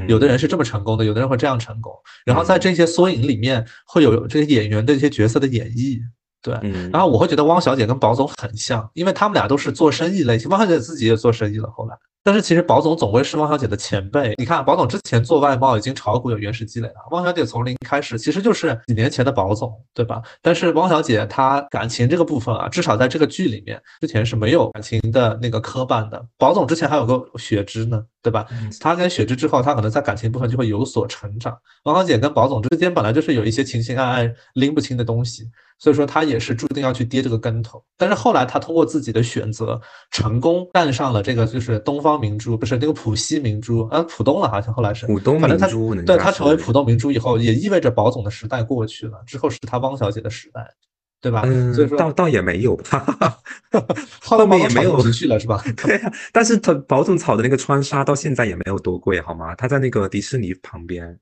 [0.08, 1.94] 有的人是这么成功的，有的人会这样成功，
[2.26, 6.00] 然后在这些缩影里面会有这些演员的一些角色的演绎。
[6.42, 6.54] 对，
[6.92, 10.50] 然后我会觉得汪小姐跟宝总很像，因为他们俩都是做生意类型。
[10.50, 14.34] 汪小姐自己也做生意了，后来，但是其实宝总总归是汪小姐的前辈。
[14.38, 20.20] 你看，宝总之前做外贸已经炒股有原始积累了，汪小姐从零开始，其实就是几年前的宝总，对吧？
[20.42, 26.26] 但是汪小姐她感情这个部分啊，至少在这个剧里面，之前是没有感情的那个磕绊的。
[26.40, 28.48] 宝总之前还有个雪芝呢，对吧？
[28.80, 31.56] 他跟雪芝之后，他可能在感情部分就会有所成长。
[31.84, 35.48] 汪小姐跟宝总之间本来就是有一些情情爱爱拎不清的东西。
[35.82, 50.72] 所以说他也是注定要去跌这个跟头，但是后来他通过自己的选择，成功站上了这个就是东方明珠，不是那个浦西明珠，啊浦东了好像后来是浦东明珠，对他成为浦东明珠以后，也意味着宝总的时代过去了，之后是他汪小姐的时代，
[51.20, 51.42] 对吧？
[51.74, 53.38] 所以说倒倒也没有哈哈，
[54.22, 55.64] 后面也没有持续了是吧？
[55.84, 59.56] 对呀，但是他宝总炒的那个川沙到现在也没有多贵好吗？
[59.56, 61.18] 他在那个迪士尼旁边。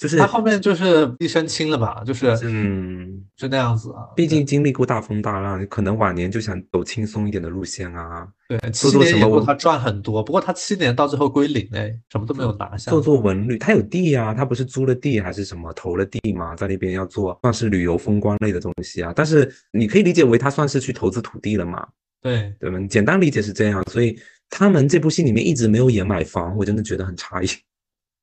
[0.00, 4.08] 就是他后面就是一身轻了吧，就是嗯，就那样子啊。
[4.16, 8.26] 毕竟经历过大风大浪，可能晚年就想走轻松一点的路线啊。
[8.48, 12.90] 对，做做什么他赚很多，不过他七年到最后归零哎，什么都没有拿下。
[12.90, 16.56] 做做文旅，他有地啊，他不是租了地还是什么投了地吗？
[16.56, 19.12] 在那边要做算是旅游风光类的东西啊。
[19.14, 21.86] 但是你可以理解为他算是去投资土地了嘛？
[22.22, 22.78] 对，对吧？
[22.88, 23.84] 简单理解是这样。
[23.90, 27.48] 所以他们这部戏里面一直没有演买房，我真的觉得很诧异。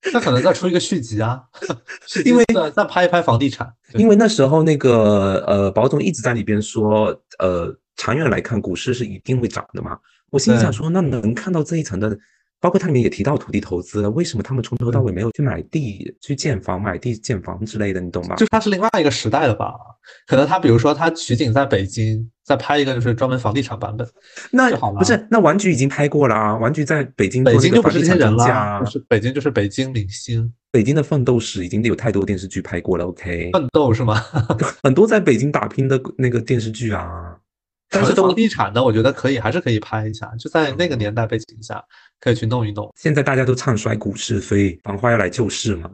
[0.13, 1.41] 那可能再出一个续集啊，
[2.25, 2.45] 因为
[2.75, 3.71] 再拍一拍房地产。
[3.95, 7.07] 因为那时候那个呃，保总一直在里边说，
[7.39, 9.97] 呃，长远来看股市是一定会涨的嘛。
[10.29, 12.17] 我心想说，那能看到这一层的，
[12.59, 18.01] 包括它里面也提到土地投资了，为什么他们从头到尾没有去买地、去建房、买地建房之类的？
[18.01, 18.35] 你懂吗？
[18.35, 19.73] 就它是另外一个时代的吧？
[20.25, 22.29] 可能他比如说他取景在北京。
[22.47, 24.07] 再拍一个就是专门房地产版本，
[24.51, 26.55] 那不是那玩具已经拍过了啊？
[26.55, 33.03] 玩具在北京，北京就不是这些人了，就是北京就是北京明星，北京的奋斗史已经有太多电视剧拍过了。
[33.03, 34.15] OK，奋斗是吗？
[34.81, 37.37] 很多在北京打拼的那个电视剧啊，
[37.89, 41.83] 但是房地产的，我觉得可以，还是可以拍一下，就在那个年代背景下
[42.19, 42.91] 可以去弄一弄。
[42.95, 45.89] 现在大家都唱衰股市，所以繁花要来救市嘛。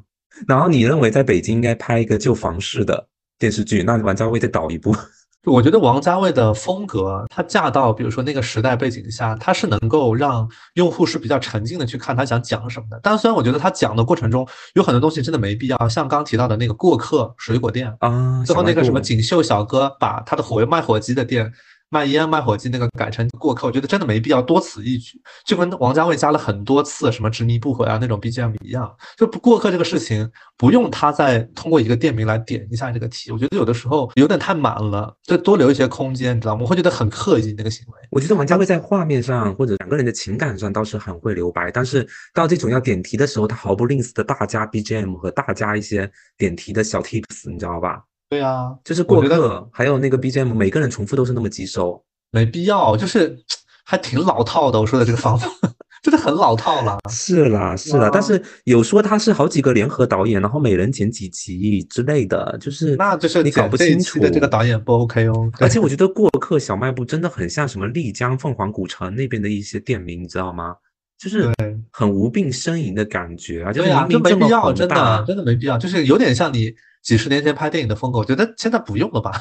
[0.48, 4.96] 然后你认为在北京应该拍一个救房市的电视剧，那王家卫再导一部。
[5.46, 12.98] 我觉得王家卫的风格，他嫁到比如说那个时代背景下，他是能够让用户是比较沉浸的去看他想讲什么的。
[13.04, 21.52] 但虽然我觉得他讲的过程中有很多东西真的没必要，像刚提到的那个过客水果店啊，最后那个什么锦绣小哥把他的火卖火鸡的店
[21.94, 30.28] 卖烟卖火机那个改成过客，我觉得真的没必要多此一举，就跟王家卫加了很多次什么执迷不悔啊那种 BGM 一样，就不过客这个事情
[30.58, 36.64] 不用他再通过一个店名来点一下这个题，我觉得有的时候有点太满了，就多留一些空间，你知道吗？
[36.64, 37.94] 我会觉得很刻意那个行为。
[38.10, 48.02] 我觉得王家卫在画面上或者两个人的情感上倒是很会留白，但是到这种要点题的时候，他毫不吝啬的大加 BGM 和大加一些点题的小 tips，你知道吧？
[48.34, 53.38] 对啊，就是过客，还有那个 BGM，每个人重复都是那么几首，没必要，就是
[53.86, 54.82] 还挺老套的。
[54.82, 55.48] 我说的这个方法
[56.02, 56.98] 真的很老套了。
[57.12, 65.52] 是啦，是啦，但是有说他是好几个联合导演，然后每人剪几集之类的，就是那就是你搞不清楚的这个导演不 OK 哦。
[65.60, 70.76] 而且我觉得过客小卖部真的很像什么丽江凤凰古城那边的一些店名，你知道吗？
[71.20, 71.50] 就是
[71.92, 76.74] 很无病呻吟的感觉啊，就是明明没必要，真的真的没必要，就是有点像你。
[77.04, 79.34] 几十年前拍电影的风格，我觉得现在不用了吧，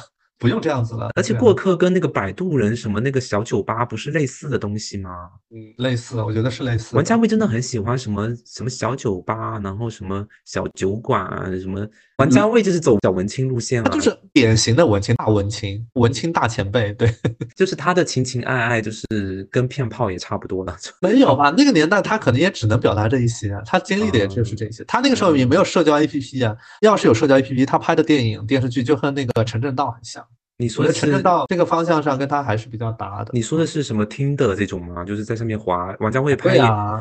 [0.43, 1.11] 不用这样子了。
[1.14, 5.11] 而且过客跟那个摆渡人什么那个小酒吧不是类似的东西吗？
[5.51, 6.95] 嗯，类似，我觉得是类似。
[6.97, 11.86] 王家卫真的很喜欢什么什么小酒吧，然后什么小酒馆啊，什么。
[12.18, 16.93] 王家卫就是走小文青路线了，他就是典型的文青大文青，文青大前辈。
[16.93, 17.12] 对，
[17.57, 20.76] 就是他的情情爱爱，就是跟骗炮也差不多了。
[21.03, 21.53] 没有吧？
[21.57, 24.84] 那个年代他可能也只能表达这一些，他经历的也就是这些。
[24.84, 30.24] 他那个时候也没有社交 APP 啊，要是有社交 APP，他拍的电影电视剧就和那个陈正道很像。
[30.62, 33.30] 你说的陈正道这个方向上跟他还是比较搭的。
[33.32, 35.04] 你说的是什么听的这种吗？
[35.04, 35.92] 就是在上面滑。
[35.98, 36.56] 王家卫拍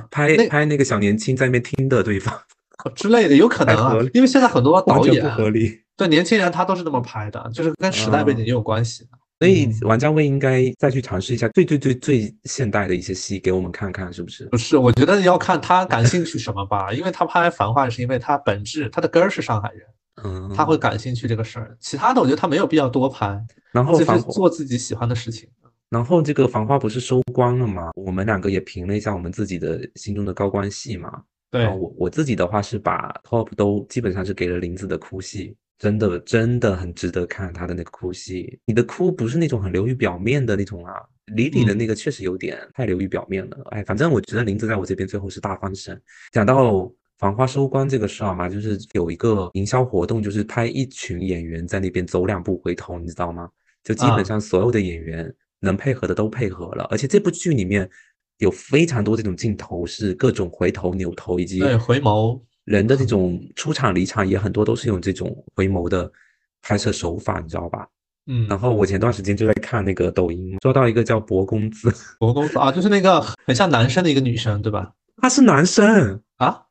[0.10, 2.34] 拍拍那个小年轻在那边听的对方。
[2.96, 9.06] 之类的有可能啊，因为现在很多导演不合理，对年轻人他都是这么拍的，就是跟时代背景也有关系。
[9.38, 14.46] 所以王家卫应该再去尝试一下最最最最现代的一些戏给我们看看，是不是？
[14.46, 19.82] 不是，我觉得要看他感兴趣什么吧，因为他拍《繁花》是因为他本质他的根儿是上海人，
[20.24, 21.78] 嗯，他会感兴趣这个事儿。
[21.80, 25.50] 其他的我觉得他没有必要多拍，然后就是做自己喜欢的事情。
[25.90, 27.92] 然后这个《繁花》不是收官了吗？
[27.96, 31.22] 我们两个也评了一下我们自己的心中的高光戏嘛。
[31.50, 38.58] 对，我我自己的话是把 top 都基本上是给了林子的哭戏，真的真的很值得看他的那个哭戏。
[38.64, 40.94] 你的哭不是那种很流于表面的那种啊，
[41.36, 43.58] 李李的那个确实有点太流于表面了。
[43.72, 46.02] 哎，反正我觉得林子在我这边最后是大翻身。
[46.32, 46.90] 讲到
[47.22, 53.48] 繁花收官这个事儿嘛，就是有一个营销活动，就是拍一群演员在那边走两步回头，你知道吗？
[53.82, 57.90] 就基本上所有的演员能配合的都配合了，而且这部剧里面。
[58.42, 66.12] 有非常多这种镜头是各种回头、扭头以及对回眸人的这 种出场离场也很多都是用这种回眸的
[66.64, 67.88] 拍摄手法，你知道吧？
[68.26, 68.48] 嗯。
[68.48, 74.92] 然后我前段时间就在看那个抖音，刷到一个叫博公子，博公子啊，就是那个很像男生的一个女生，对吧？
[75.22, 76.64] 他是男生啊，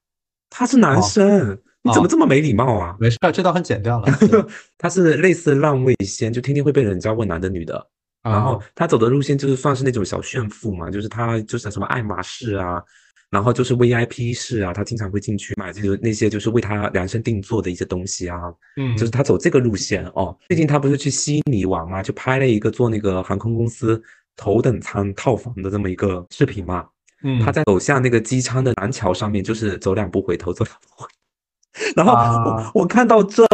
[0.51, 2.95] 他是男生，你怎么这么没礼貌啊？
[3.01, 4.13] 没事，这道很剪掉了。
[4.77, 7.87] 他是类似浪味仙，就天天会被人家问男的女的。
[8.23, 12.83] 然后他走的路线就是算是那种小炫富嘛，就是他就是什么爱马仕啊，
[13.31, 18.39] 然后就是 VIP 室啊，他经常会进去买这个那些就是为他量身定做的一些东西啊，
[18.77, 20.37] 嗯，就是他走这个路线哦。
[20.49, 23.99] 最近他不是去悉尼玩嘛，就拍了一个做那个航空公司
[24.37, 26.87] 头等舱套房的这么一个视频嘛，
[27.23, 31.09] 嗯，他在走向那个机舱的南桥上面，就是走两步回头，走两步回，
[31.97, 33.45] 然后我我看到这，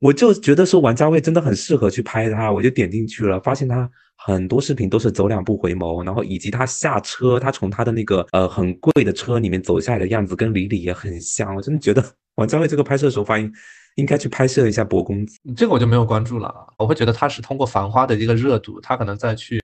[0.00, 3.90] 我就觉得说王家卫真的很适合去拍他，我就点进去了，发现他。
[4.18, 11.54] 很多视频都是走两步回眸，然后以及他下车，他从他的那个呃很贵的车里面走下来的样子，跟李李也很像。
[11.54, 12.02] 我真的觉得
[12.36, 13.52] 王家卫这个拍摄手法应
[13.96, 16.52] 应该去拍摄一下《博公子》，这个我就没有关注了。
[16.78, 19.60] 我会觉得他是通过《繁花》的一个热度，他可能再去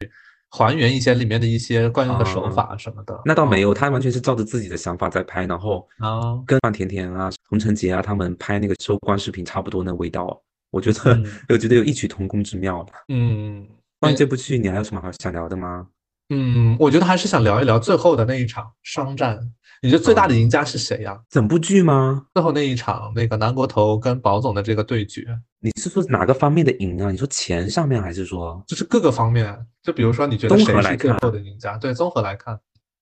[0.53, 3.19] 还原一些里面的一些惯用的手法什么的。
[3.25, 10.41] 那倒没有，他完全是照着自己的想法在拍，然后啊，跟范甜甜啊、洪承杰啊他们拍那个收官视频差不多那味道。
[10.71, 12.89] 我觉得 我觉得有异曲同工之妙了。
[13.09, 13.67] 嗯。
[13.99, 15.87] 关于这部剧，你还有什么好想聊的吗？
[16.35, 19.39] 嗯，我觉得还是想聊一聊最后的那一场商战。
[19.83, 21.19] 你觉得最大的赢家是谁呀？
[21.29, 22.25] 整部剧吗？
[22.35, 25.27] 最后那一场，那个南国头跟宝总的这个对决，
[25.61, 27.11] 你是说哪个方面的赢啊？
[27.11, 29.59] 你说钱上面，还是说就是各个方面？
[29.83, 31.77] 就比如说，你觉得谁是最后的赢家？
[31.77, 32.59] 对，综合来看，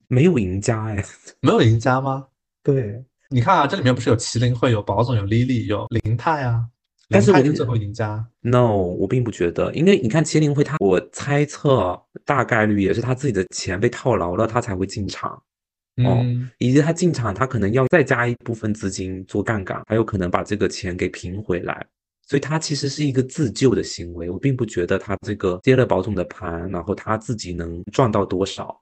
[0.08, 1.04] 没有赢家哎，
[1.40, 2.24] 没有赢家吗？
[2.64, 6.64] 对，你看啊，这里面不是有麒麟会有宝总有 Lily 有林泰啊。
[7.10, 15.32] 但是我是最后赢家，no，我并不觉得，因为你看麒麟会，他我猜测大概率也是他自己的钱被套牢了，他才会进场，
[16.04, 16.24] 哦，
[16.58, 21.84] 以及他进场，他可能要再加一部分资金做杠杆，还有可能把这个钱给平回来，
[22.28, 28.80] 所以他其实是一个自救的行为，我并不觉得他这个接了保总的盘，然后他自己能赚到多少。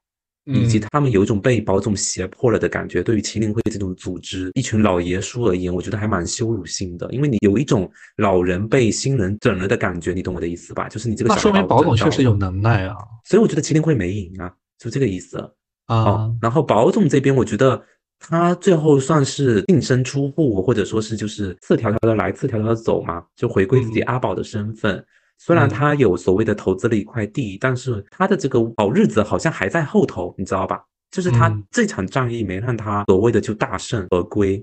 [0.48, 3.02] 以及他们有一种被保总胁迫了的感觉。
[3.02, 10.88] 对于麒麟会这种组织，一群老爷叔而言，我觉得还蛮羞辱性的，因为你有一种老人被新人整了的感觉，你懂我的意思吧？
[10.88, 15.38] 就是你这个那说明保总确实有能耐啊，所以我觉得麒麟会没赢啊，就这个意思
[15.86, 16.30] 啊。
[16.40, 17.82] 然后保总这边，我觉得
[18.18, 25.04] 他最后算是净身出户，或者说是就是赤条条的来，赤条条的走嘛，就回归自己阿宝的身份。
[25.38, 30.84] 虽然他有所谓的投资了一块地，但是他的这个好日子好像还在后头，你知道吧？
[31.10, 34.62] 就是他这场战役没让他所谓的就大胜而归，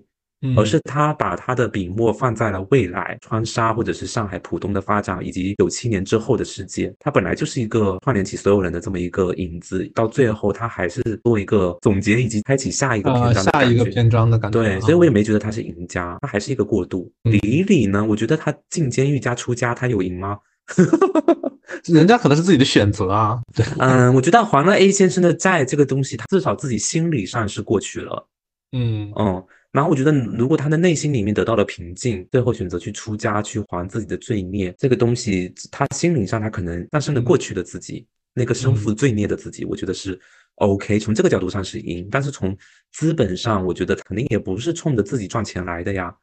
[0.55, 6.93] 而是他把他的笔墨放在了未来川沙或者是上海浦东的发展，以及九七年之后的世界。
[6.99, 14.61] 他本来就是一个串联起所有人的这么一个影子，到最后他还是做一个总结以及开启下一个篇章下一个篇章的感觉。
[14.61, 17.11] 对，所以我也没觉得他是赢家，他还是一个过渡。
[17.23, 18.05] 李李呢？
[18.05, 20.37] 我觉得他进监狱加出家，他有赢吗？
[21.85, 23.39] 人家可能是自己的选择啊。
[23.53, 28.27] 对， 嗯，我觉得还了 A 先生的债这个东西，他至少自己心理上是过去了。
[28.71, 40.19] 嗯嗯，然后我觉得，如果他的内心里面得到了平静，最后选择去出家去还自己的罪孽，这个东西，他心灵上他可能战胜了过去的自己，那个身负罪孽的自己，我觉得是
[40.55, 40.99] OK。
[40.99, 42.57] 从这个角度上是赢，但是从
[42.91, 46.13] 资本上，我觉得肯定也不是冲着自己赚钱来的呀。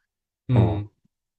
[0.48, 0.86] 嗯。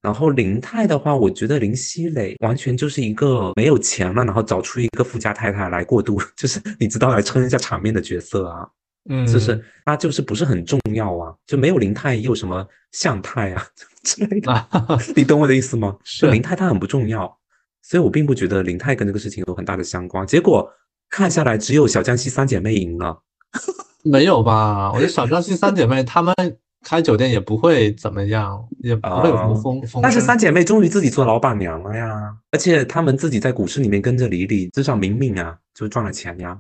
[0.04, 8.68] 然后林泰的话，我觉得林熙蕾完全就是一个没有钱了，然后找出一个富家太太来过渡， 就是你知道来撑一下场面的角色啊，
[9.10, 13.66] 嗯，就是他就是不是很重要啊，就没有林泰有什么向太啊
[14.04, 14.68] 之类的，
[15.16, 15.96] 你懂我的意思吗？
[16.04, 17.38] 是林泰他很不重要，
[17.82, 20.28] 所以我并不觉得林泰跟这个事情有很大的相关。
[20.28, 20.70] 结果
[21.10, 23.18] 看下来，只有小江西三姐妹赢了，
[24.04, 24.92] 没有吧？
[24.92, 26.36] 我觉得小江西三姐妹她们。
[26.84, 30.02] 开酒店也不会怎么样，也不会有什么风风。
[30.02, 36.60] 但是三姐妹终于自己做老板娘了呀，而且她们自己在股市里面跟着李李，至少明明啊就赚了钱呀。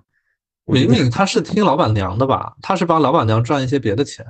[0.65, 2.55] 明明她是听老板娘的吧？
[2.61, 4.25] 她是帮老板娘赚一些别的钱。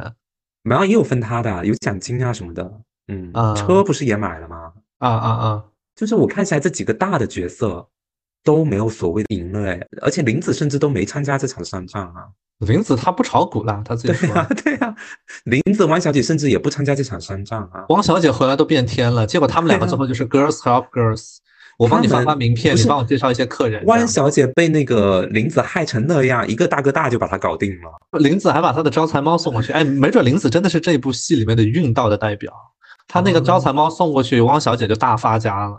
[0.63, 2.81] 然后也有分她的，有奖金啊什么的。
[3.07, 4.73] 嗯，车不是也买了吗？
[4.99, 5.63] 啊啊啊！
[5.95, 7.85] 就是我看起来这几个大的角色
[8.43, 12.29] 都没有所谓的赢了哎，而且林子甚至都没参加这场商战啊。
[12.59, 14.27] 林子他不炒股了，他自己说。
[14.29, 14.95] 对呀， 对呀。
[15.45, 17.85] 林子、汪小姐甚至也不参加这场商战啊。
[17.89, 21.37] 汪小姐回来都变天了，结果他们两个最后就是 girls help girls。
[21.79, 23.83] 我帮你发发名片，你帮我介绍一些客人。
[23.87, 28.19] 汪小姐被那个林子害成那样，一个大哥大就把她搞定了。
[28.19, 32.53] 林子还把他的招财猫送过去，哎，没准林子真的是这部戏里面的运道的代表。
[33.07, 35.75] 他那个招财猫送过去，汪小姐就大发家了。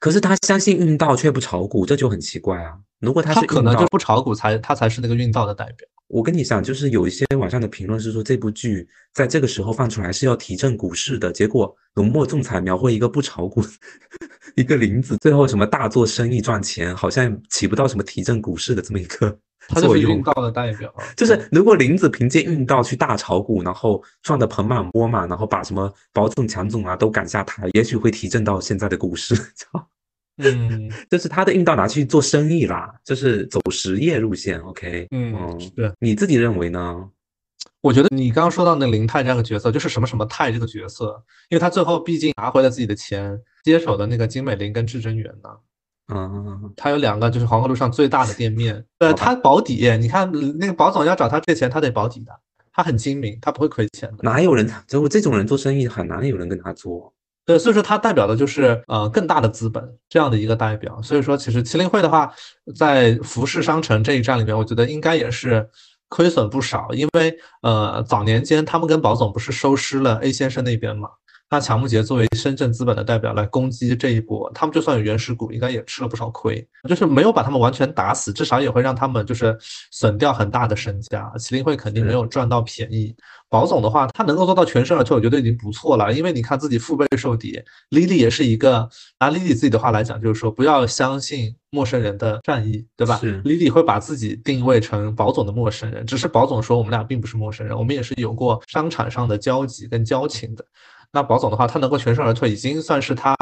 [0.00, 2.72] 可是他相信运道却不炒股，这就很奇怪啊。
[3.00, 5.86] 如果他是可能就不炒股，才他才是那个运道的代表。
[6.08, 13.62] 我跟你讲，就是有一些网上的评论是说这部剧在这个时候放出来是要提振股市的，结果浓墨重彩描绘一个不炒股，
[14.54, 19.36] 一个林子最后什么大做生意赚钱，好像起不到什么提振股市的这么一个
[19.80, 20.12] 作用。
[20.12, 29.34] 运道的代表，就是如果林子凭借运道去大炒股，然后赚得盆满钵满，然后把什么保总、强总啊都赶下台，也许会提振到现在的股市。
[30.38, 34.58] 嗯， 就是他的运道拿去做生意啦，就是走实业路线。
[34.60, 37.08] OK，嗯，对，你自己认为呢？
[37.80, 45.50] 我觉得你刚刚说到那林泰这样的角色，就是什么什么泰这个角色，因为他最后毕竟拿回了自己的钱，接手的那个金美玲跟至臻园呢。
[46.12, 52.32] 嗯，他有两个就是黄河路上最大的店面，呃，他保底，你看那个保总要找他借钱，他得保底的，
[52.72, 54.18] 他很精明，他不会亏钱的。
[54.22, 54.68] 哪有人？
[54.88, 57.13] 就这种人做生意很难有人跟他做。
[57.46, 61.00] 对，所以说它代表的就是呃更大的资本这样的一个代表。
[61.02, 62.32] 所以说，其实麒麟会的话，
[62.74, 65.68] 在服饰商城这一站里面，我觉得应该也是
[66.08, 71.08] 亏损不少，因为呃早年间他们跟宝总不是收失了 A 先生那边嘛。
[71.50, 76.66] 那乔木杰作为深圳资本的代表来攻击这一波，他们就算有原始股，应该也吃了不少亏。
[76.88, 79.56] 就是没有把他们完全打死，至少也会让他们就是
[79.92, 81.30] 损掉很大的身家。
[81.36, 83.14] 麒麟会肯定没有赚到便宜。
[83.48, 86.12] 保总的话，他能够做到全身而退，我觉得已经不错了。
[86.12, 88.88] 因为你看自己腹背受敌，Lily 也是一个
[89.20, 100.64] 拿 Lily 自己的话来讲，就是说不要相信陌生人的善意，对吧？Lily 会把自己定位成保总的陌生人，只是保总说我们俩并不是陌生人，我们也是有过商场上的交集跟交情的。
[101.14, 103.36] 那保总的话，他能够全身而退，已经算是他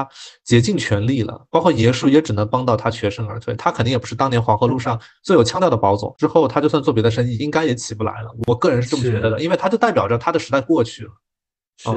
[0.44, 1.46] 竭尽全力了。
[1.50, 6.14] 包括爷叔也只能帮到他全身而退，他肯定也不是当年黄河路上最有腔调的保总。
[6.18, 8.30] 之后他就算做别的生意，应该也起不来了。
[8.46, 11.10] 我个人是这么觉得的，因为他就代表着他的时代过去了。
[11.78, 11.90] 是。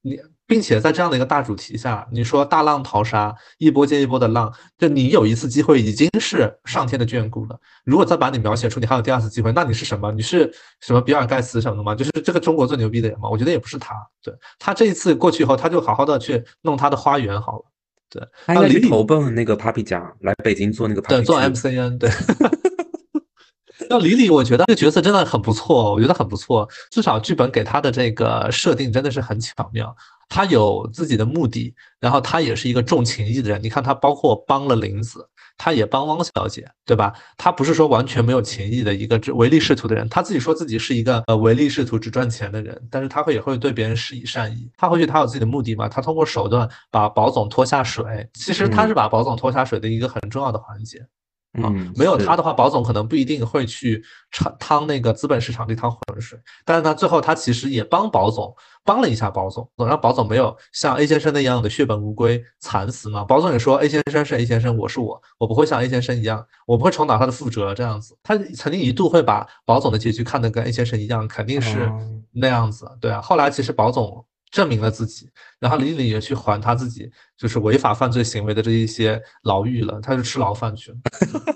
[0.00, 0.16] 你
[0.48, 7.60] 并且在这样的一个大主题下，你说大浪淘沙，一波接一波的浪，就你有一次机会已经是上天的眷顾了。
[7.84, 10.10] 如果再把你描写出你还有第二次机会，那你是什么？
[10.10, 11.94] 你是什么比尔盖茨什么的吗？
[11.94, 13.28] 就是这个中国最牛逼的人吗？
[13.28, 13.94] 我觉得也不是他。
[14.22, 17.64] 对他这一次过去以后，他就好好的去弄他的花园好了。
[18.08, 22.10] 对，他应该投奔那个 Papi 酱来北京做那个 Papi 对做 MCN 对。
[23.90, 29.94] 那李李，我觉得这个角色真的很不错，我觉得很不错，至少剧本给他的这个设定真的是很巧妙。
[30.28, 33.62] 他有自己的目的，然后他也是一个重情义的人。
[33.62, 35.26] 你看，他包括帮了林子，
[35.56, 37.12] 他也帮汪小姐，对吧？
[37.36, 40.08] 他不是说完全没有情义的一个唯利是图的人。
[40.08, 44.70] 他自己说自己是一个呃唯利是图只赚钱的人，但是他会也会对别人施以善意。
[44.76, 45.88] 他回去他有自己的目的嘛？
[45.88, 51.06] 他通过手段把保总拖下水，其实他是把保总拖下水的一个很重要的环节。
[51.54, 56.38] 嗯，没有他的话，保总可能不一定会去趟趟那个资本市场这趟浑水。
[56.64, 63.24] 但是呢，最后他其实也帮保总帮了一下保总，让保总没有像 A 先生那样的血本无归惨死嘛。
[63.24, 68.16] 保总也说 A 先生是 A 先生，我是我，我不会像 A 先生一样，我不会重蹈他的覆辙这样子。
[68.22, 71.90] 他曾经一度会把保总的结局看得跟 A 先生一样，肯定是
[72.32, 72.86] 那样子。
[73.00, 74.24] 对啊，后来其实保总。
[74.50, 75.28] 证明了自己，
[75.58, 80.96] 然后李李也去还他自己就是违法犯罪行为的这一些牢狱了，他就吃牢饭去了。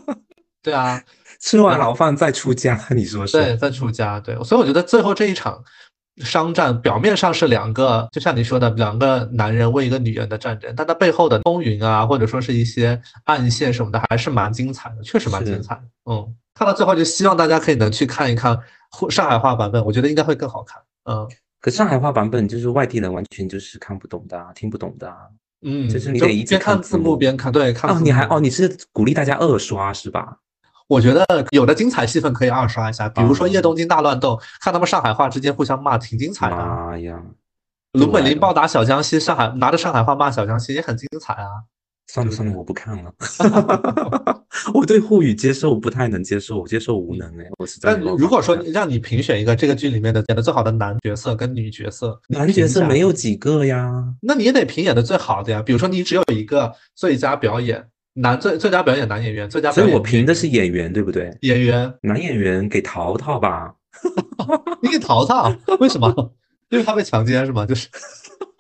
[0.63, 1.03] 对啊，
[1.41, 3.33] 吃完牢饭再出家，你说是？
[3.33, 4.21] 对，再出家。
[4.21, 5.61] 对，所以我觉得最后这一场
[6.19, 15.75] 商战，表面上是两个，就像你说的，两个男人为一个女人的战争，但它背后的风云啊，或者说是一些暗线什么的，还是蛮精彩的，确实蛮精彩。
[16.05, 18.57] 嗯，看到最后就希望大家可以能去看一看
[19.11, 20.81] 上海话版本，我觉得应该会更好看。
[21.11, 21.27] 嗯。
[21.63, 25.11] 可上海话版本就是外地人完全就是看不懂的，听不懂的。
[25.65, 27.89] 嗯，就是你得一边看字幕边看，对，看。
[27.89, 30.37] 哦，你还哦，你是鼓励大家二刷是吧？
[30.89, 36.57] 我觉得有的精彩戏份可以二刷一下，比如说叶东京大乱斗，看他们上海话之间互相骂，挺精彩的。
[36.57, 37.23] 妈呀！
[37.93, 41.49] 卢本林暴打小江西，上海拿着上海话骂小江西也很精彩啊。
[42.09, 43.13] 算了算了，我不看了。
[44.75, 47.79] 我对沪语接受不太能接受，我接受无能哎，我是。
[47.81, 55.63] 但如果说让你评选一个这个剧里面的演的最好的男角色跟女角色，男角色没有几个呀，那你也得评演的最好的呀。
[55.63, 57.83] 比如说你只有一个最佳表演
[58.15, 61.35] 男最最佳表演男演员，最佳所以我评的是演员对不对？
[61.41, 63.73] 演员男演员给淘淘吧，
[64.83, 65.51] 你给淘淘？
[65.81, 66.35] 为什么？
[66.69, 67.65] 因为他被强奸是吗？
[67.65, 67.89] 就是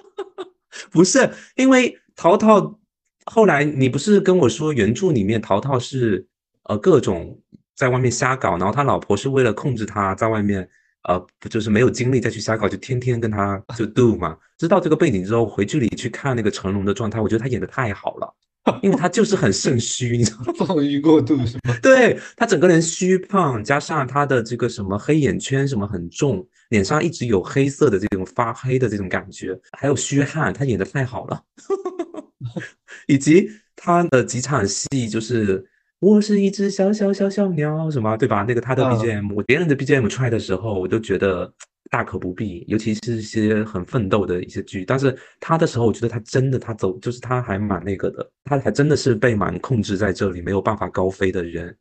[0.90, 2.78] 不是因为淘淘。
[3.26, 6.26] 后来你不是跟我说原著里面淘淘是
[6.64, 7.38] 呃各种
[7.76, 10.68] 在外面瞎搞，然后他老婆是为了控制他在外面
[11.04, 14.36] 呃不就是没有精力再去瞎搞，就天天跟他就 do 嘛。
[14.58, 18.34] 知道这个背景之后，回剧里去看那个成龙的状态，我觉得他演的太好了，
[18.82, 20.52] 因为他就是很肾虚，你知道吗？
[20.66, 21.74] 纵欲过度是吗？
[21.82, 31.42] 对他整个人虚胖，加上他的这个什么黑眼圈什么很重，脸上一直有黑色的这种发黑的这种感觉，还有虚汗，他演的太好了。
[33.12, 33.46] 以及
[33.76, 35.62] 他的几场戏，就是
[36.00, 38.42] 我是一只小小小小鸟，什么对吧？
[38.48, 41.52] 那个他的 BGM，我别人的 BGM 出来的时候，我都觉得
[41.90, 42.64] 大可不必。
[42.68, 51.76] 尤其是一些很奋斗的一些剧，但是他的时候，我觉得他真的他走，就是他还蛮那个的，他还真的是被蛮控制在这里，没有办法高飞的人。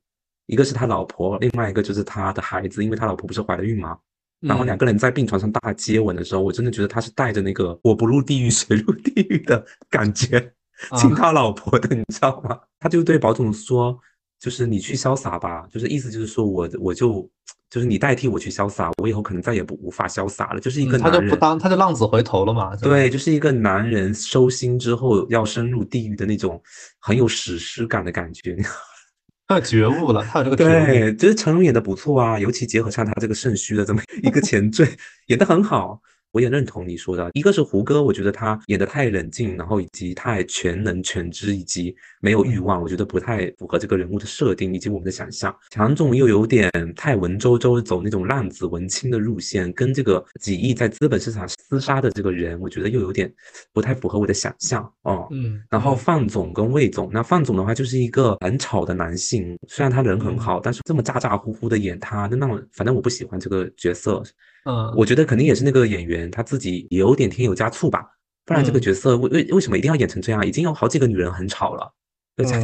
[0.47, 3.97] 一个是他老婆，另外一个就是他的孩子，因为他老婆不是怀了孕吗？
[4.41, 10.51] 然后两个人在病床上大接吻的时候，我真的觉得他是带着那个“我不入地狱谁入地狱”的感觉
[10.97, 12.57] 亲他老婆的，你知道吗？
[12.79, 13.97] 他就对宝总说
[14.39, 17.29] ：“就是你去潇洒吧，就是意思就是说我我就
[17.69, 22.75] 就是你代替我去潇洒，我以后可能再也不无法潇洒了。”就是一个他就不当他就浪子回头了嘛？
[22.75, 26.61] 对，就是一个男人收心之后要深入地狱的那种
[26.99, 28.57] 很有史诗感的感觉。
[29.47, 34.87] 他觉悟了，他有这个对，就是成龙演的不错啊，尤其结合上他这个肾虚的这么一个前缀，
[35.27, 36.01] 演的很好。
[36.31, 45.53] 我也认同你说的，一个是胡歌，我觉得他演的太冷静，然后以及太全能全知，以及没有欲望，我觉得不太符合这个人物的设定以及我们的想象。
[45.69, 53.31] 强总又有点太文绉绉，走那种浪子文青的路线，跟这个几亿在资本市场厮杀的这个人，我觉得又有点
[53.73, 55.27] 不太符合我的想象哦。
[55.31, 64.23] 嗯，然后范总跟魏总，那范总的话就是一个很吵的男性，虽然他人很好，但是这么咋咋呼呼的演他，那那种反正我不喜欢这个角色。
[64.65, 68.05] 嗯，我觉得肯定也是那个演员他自己有点添油加醋吧，
[68.45, 70.45] 不然这个角色为为为什么一定要演成这样？
[70.45, 71.91] 已经有好几个女人很吵了，
[72.37, 72.59] 又加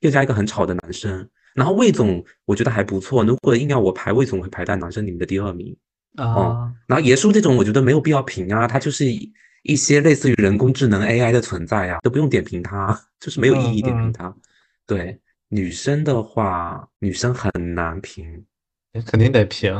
[0.00, 1.28] 又加一个很吵的男生。
[1.54, 5.74] 然后魏总我觉得还不错，如果硬要我排，魏总会排在男生里面的第二名
[6.16, 6.70] 啊。
[6.86, 9.06] 然后爷叔这种我觉得没有必要评啊，他就是
[9.62, 14.34] 一些类似于人工智能 AI 的存在啊，都不用点评他，就是没有意义点评他。
[14.86, 15.18] 对
[15.48, 18.44] 女生的话，女生很难评，
[19.06, 19.72] 肯定得评。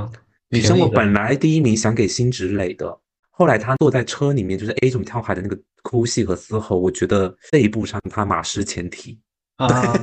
[0.51, 2.99] 女生，我本来第一名想给辛芷蕾的，
[3.30, 9.18] 后来她坐在车里面，就是 A 总跳海的那个哭戏和嘶吼，我觉得这一部上她马失前蹄。
[9.57, 9.99] 啊，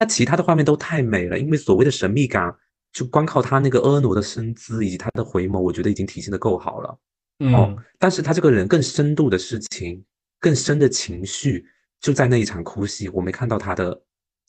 [0.00, 2.50] 那其他的画面都太美了，因为所谓的神秘感，
[2.90, 6.98] 就光靠她那个婀娜的身姿以及她的回眸，我觉得已经体现的够好了。
[7.40, 10.02] 嗯，但是她这个人更深度的事情，
[10.40, 11.66] 更深的情绪，
[12.00, 14.02] 就在那一场哭戏，我没看到她的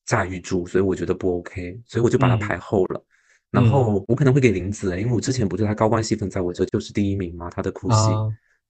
[0.05, 3.05] 驾驭住，所以我觉得不 OK，所以我就把她排后了。
[3.51, 8.09] 然后我可能会给林子，因为我之前不是他高光戏份在我这就是第一名嘛，他的哭戏，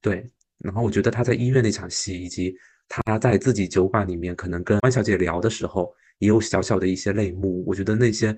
[0.00, 0.30] 对。
[0.58, 2.54] 然后我觉得他在医院那场戏，以及
[2.88, 7.62] 他在自己酒馆里面可能跟关小姐聊的时候，也有小小的一些泪目。
[7.66, 8.34] 我觉得那些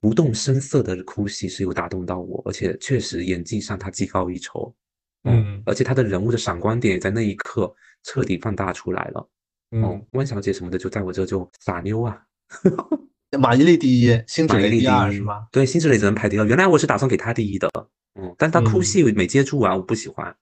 [0.00, 4.72] 不动声色的哭戏是有打动到我，而且确实演技上他技高一筹。
[5.24, 7.74] 嗯，而且他的人物的闪光点也在那一刻
[8.04, 9.28] 彻底放大出来了。
[9.72, 12.22] 嗯，关小姐什么的就在我这就傻妞啊。
[13.38, 15.46] 马伊琍第一，辛芷蕾第二是吗？
[15.50, 16.44] 对，辛芷蕾只能排第二。
[16.44, 17.68] 原来我是打算给她第一的。
[18.20, 20.34] 嗯，但她哭戏没接住啊，我不喜欢。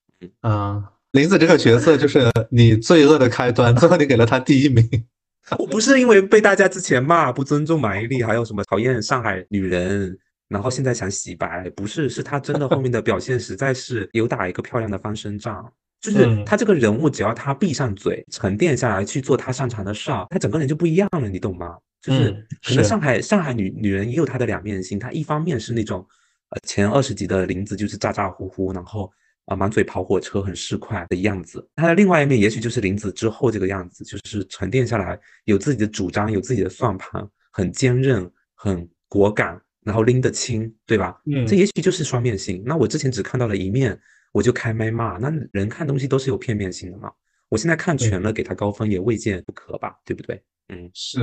[0.42, 4.88] 嗯，林子这个角色就是你罪恶的开端，最后你给了她第一名。
[5.58, 10.16] 我不是因为被大家之前骂不尊重马伊琍，还有什么讨厌上海女人，
[10.48, 15.70] 然后现在想洗白，不是，是她真的后面的表现实在是有打一个漂亮的翻身仗。
[16.00, 21.76] 就是她这个人物，只要她闭上嘴，沉淀下来去做她擅长的事儿，她整个人就不一样了，你懂吗？
[22.04, 26.06] 就是可能上海上海女女人也有她的两面性，她一方面是那种，
[26.50, 29.10] 呃前二十集的林子就是咋咋呼呼，然后
[29.46, 41.20] 啊满嘴跑火车很市侩的样子，她的另外一面也许就是林子之后这个样子，就是沉淀下来有自己的主张，有自己的算盘，很坚韧，很果敢，然后拎得清，对吧？
[41.26, 42.62] 嗯，这也许就是双面性。
[42.66, 43.98] 那我之前只看到了一面。
[44.34, 47.08] 我就开麦骂，那人看东西都是有片面性的嘛。
[47.48, 50.42] 我现在看全了，给他高分也未见不可吧，对不对？
[50.70, 51.20] 嗯，是。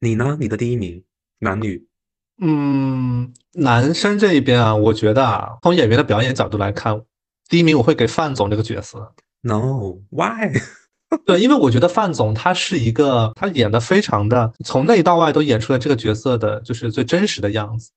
[0.00, 0.36] 你呢？
[0.38, 1.02] 你的第一名，
[1.38, 1.86] 男女？
[2.40, 7.00] 嗯，男生这一边啊，我觉得啊，从演员的表演角度来看，
[7.48, 9.14] 第一名我会给范总这个角色。
[9.40, 10.52] No，Why？
[11.24, 17.90] 对，因为我觉得范总他是一个，他演的非常的从内到外都演出了这个角色的，就是最真实的样子。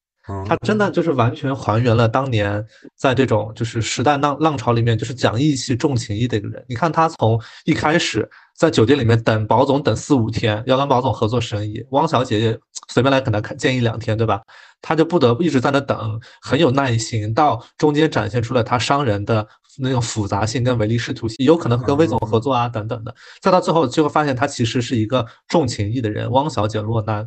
[0.45, 2.64] 他真的就是完全还原了当年
[2.95, 6.64] 在这种就是时代浪浪潮里面，就是讲义气、重情义的一个人。
[6.70, 8.30] 你看他从一开始
[8.60, 14.41] 在酒店里面等宝总等四五天，要跟宝总合作生意，汪小姐也随便来跟他看见一两天，对吧？
[14.82, 17.34] 他就不得不一直在那等，很有耐心。
[17.34, 19.47] 到中间展现出了他商人的
[19.78, 23.16] 那种复杂性跟唯利是图性，有可能跟魏总合作啊等等的。
[23.39, 26.30] 再到最后就会发现他其实是一个重情义的人。
[26.30, 27.26] 汪小姐落难。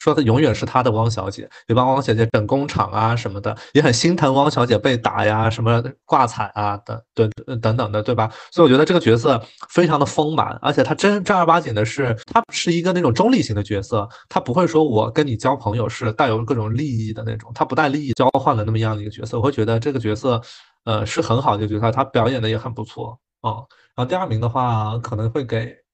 [0.00, 7.30] 说的永远是他的汪小姐，也帮汪小姐整工厂啊什么的，也很心疼汪小姐被打呀，什么挂彩啊等等
[7.60, 8.30] 等等的，对吧？
[8.50, 20.40] 所以我觉得这个角色非常的丰满，而且他真正儿八经的是，他是一个那种中立型的角色，他不会说我跟你交朋友是带有各种利益的那种，他不带利益交换的那么样的一个角色，我会觉得这个角色，
[20.84, 23.66] 呃，是很好的一个角色，他表演的也很不错哦。
[23.94, 25.85] 然后第二名的话，可能会给。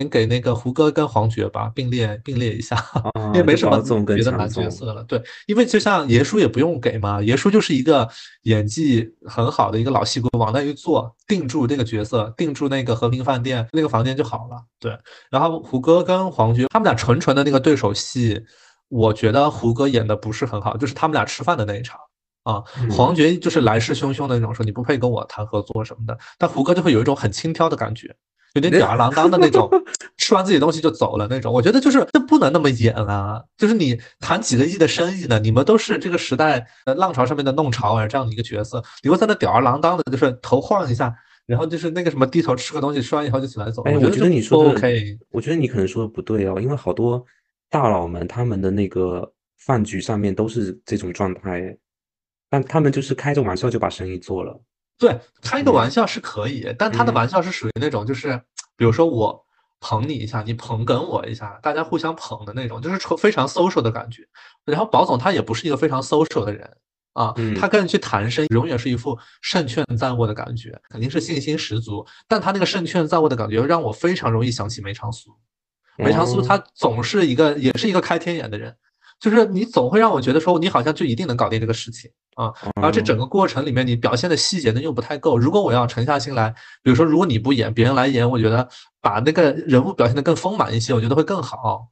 [0.00, 2.74] 先给那个胡歌跟黄觉吧并列并列一下，
[3.28, 5.04] 因为没什么别的男角色了。
[5.04, 8.08] 对，因为就像爷叔也不用给嘛，爷叔就是一个
[8.44, 14.56] 演技很好的一个老戏骨，往那一坐，定住那个角色，定住那个和平饭店那个房间就好了。
[14.78, 14.98] 对，
[15.30, 18.42] 然后胡歌跟黄觉他们俩纯纯的那个对手戏，
[18.88, 22.00] 我觉得胡歌演的不是很好，就是他们俩吃饭的那一场
[22.44, 28.16] 啊，黄觉就是来势汹汹的那种，说你不配跟我谈合作什么的，但胡歌就会有一种很轻佻的感觉。
[28.54, 29.70] 有点吊儿郎当的那种，
[30.18, 31.52] 吃完自己东西就走了那种。
[31.52, 33.40] 我觉得就是这不能那么演啊！
[33.56, 41.14] 就是你谈几个亿的生意呢，你们都是这个时代呃浪潮上面的弄潮儿这样的一个角色，你会在那吊儿郎当的，就是头晃一下，
[41.46, 43.82] 然后就是那个什么低头吃个东西，吃完以后就起来走。
[43.82, 47.24] 哎，我觉得你说的 OK，我觉得你可能说的不对哦，因为好多
[47.68, 51.76] 大佬们他们的那个饭局上面都是这种状态，
[52.48, 54.60] 但他们就是开着玩笑就把生意做了。
[55.00, 58.38] 对，开个玩笑是可以，但他的玩笑是属于那种，就是
[58.76, 59.42] 比如说我
[59.80, 64.22] 捧你一下，你捧哏我一下，大家互相捧的那种，就是非常 social 的感觉。
[64.66, 66.70] 然后宝总他也不是一个非常 social 的人
[67.14, 72.06] 啊，他跟人去谈生意，永远是一副胜券在握的感觉，肯定是信心十足。
[72.28, 75.30] 但他那个胜券在握的感觉，让我非常容易想起梅长苏。
[75.96, 78.76] 梅长苏他总是一个，也是一个开天眼的人。
[79.20, 85.38] 就是你总会让我觉得说你好像就一定能搞定这个事情啊，然后这整个过程里面你表现的细节呢又不太够。
[85.38, 86.50] 如果我要沉下心来，
[86.82, 88.66] 比如说如果你不演，别人来演，我觉得
[89.00, 91.86] 把那个人物表现的更丰满一些，我觉得会更好。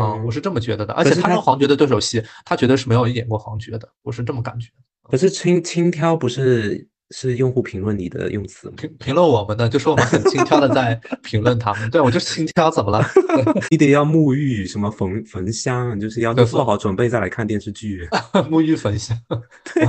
[0.00, 0.94] 嗯，我是这么觉得的。
[0.94, 4.68] 而且他跟黄觉的对手戏，他绝对是没有演过黄觉的，我是这么感觉。
[5.10, 6.88] 可是轻轻挑不是？
[7.10, 10.94] 是用户评论你的用词，评评论我们的，就说我们很轻佻的在
[11.24, 11.90] 评论他们。
[11.90, 13.02] 对我就是轻佻，怎么了？
[13.70, 18.06] 你得要沐浴什么焚焚香，就是要做好准备再来看电视剧。
[18.50, 19.16] 沐浴焚香，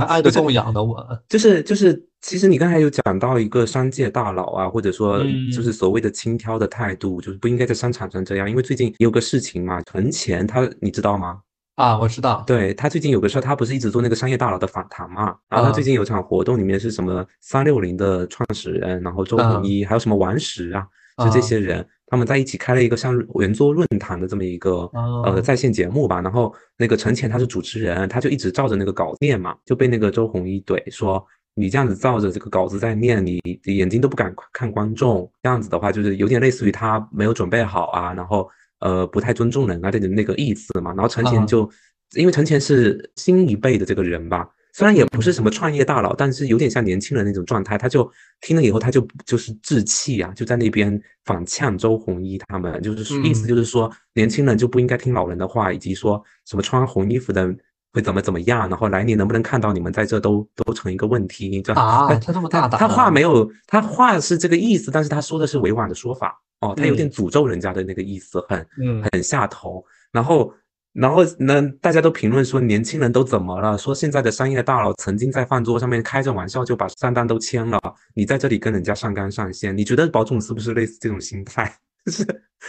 [0.08, 1.06] 爱的供养的我。
[1.28, 5.22] 就是就是，其实你刚才有讲到一个商界大佬啊，或者说
[5.54, 8.48] 就是所谓的轻佻的态度，就是不应该在商场上这样。
[8.48, 11.40] 因为最近有个事情嘛，存钱，他你知道吗？
[11.80, 15.34] 啊，我知道，对他最近有个事儿，他不是一直做那个商业大佬的访谈嘛？
[15.48, 20.86] 然后他最近有场活动，里面是什么三六零的创始人，然后周鸿祎，还有什么王石啊，
[21.24, 26.20] 就这些人，他们在一起开了一个像圆桌论坛的这么一个哦呃在线节目吧。
[26.20, 31.24] 然后那个陈浅他是主持人，他就一直照着那个稿念嘛，就被那个周鸿祎怼说。
[31.54, 38.48] 你这样子照着这个稿子在念，你你眼睛都不敢看观众，这样子的话，就是有点类似于他没有准备好啊，然后
[38.80, 40.92] 呃不太尊重人啊这种那个意思嘛。
[40.94, 41.70] 然后陈乾啊就、
[42.14, 47.78] 因为陈前是新一辈的这个人吧，虽然也不是什么创业大佬，但是有点像年轻人那种状态。
[47.78, 57.54] 他就听了以后，他就就是置气啊，就在那边反呛周鸿祎他们，就是意思嗯就是说年轻人就不应该听老人的话，以及说什么穿红衣服的
[57.92, 61.60] 会怎么怎么样，然后来年能不能看到你们在这都都成一个问题。
[61.62, 69.84] 这样啊， 他他这么大胆啊，他话没有，他话是这个意思，但是他说的是委婉的说法哦，他有点嗯诅咒人家的那个意思，很嗯很下头。
[70.12, 70.52] 然后，
[70.92, 73.78] 然后呢，大家都评论说年轻人都怎么了？
[73.78, 77.80] 说现在的商业大佬曾经在饭桌上面开着玩笑就把账单都签了，
[78.14, 81.72] 你在这里跟人家上纲上线，你觉得保总是不是类似这种心态？
[82.06, 82.24] 就是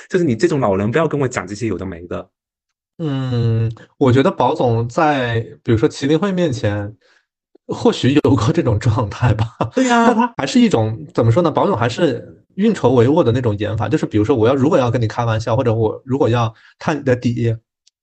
[0.10, 2.30] 就是你这种老人不要跟我讲这些有的没的。
[3.00, 6.96] 嗯，我觉得宝总在比如说麒麟会面前，
[7.68, 9.46] 或许有过这种状态吧。
[9.74, 11.50] 对呀、那他还是一种怎么说呢？
[11.50, 17.56] 宝总还是运筹帷幄的那种演法，就是比如说我要如果要跟你开玩笑，或者我如果要探你的底，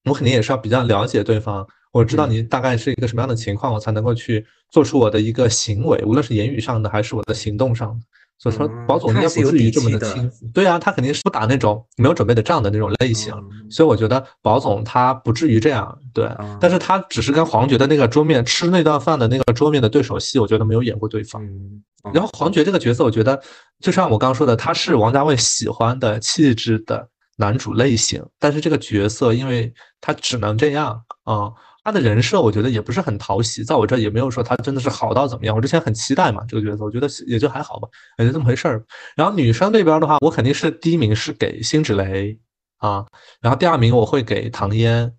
[0.05, 8.07] 我肯定也是要比较了解对方，我知道嗯你大概是一个什么样的情况，我才能够去做出我的一个行为，无论是言语上的还是我的行动上的。
[8.39, 10.47] 所以说嗯，保总应该不至于这么的的轻浮。
[10.55, 13.33] 对啊，他肯定是不打那种没有准备的仗的那种类型。
[13.35, 21.45] 嗯所以我觉得保总他不至于这样，对，啊但是他只是跟黄觉的那个桌面吃那顿饭的那个桌面的对手戏，我觉得没有演过对方。
[21.45, 21.83] 嗯，
[22.15, 23.39] 然后黄觉这个角色，我觉得
[23.81, 27.07] 就像我刚刚说的，他是王家卫喜欢的气质的
[27.37, 29.71] 男主类型，但是这个角色因为
[30.01, 31.53] 他只能这样啊、
[31.89, 35.57] 他的人设我觉得也不是很讨喜，在我这也没有说他真的是好到怎么样。
[35.57, 37.89] 我之前很期待嘛这个角色，我觉得也就还好吧，
[38.19, 38.85] 也就这么回事儿。
[39.17, 42.39] 然后女生这边的话，我肯定是第一名是给辛芷蕾
[42.77, 43.07] 啊，
[43.41, 45.11] 然后第二名我会给唐嫣，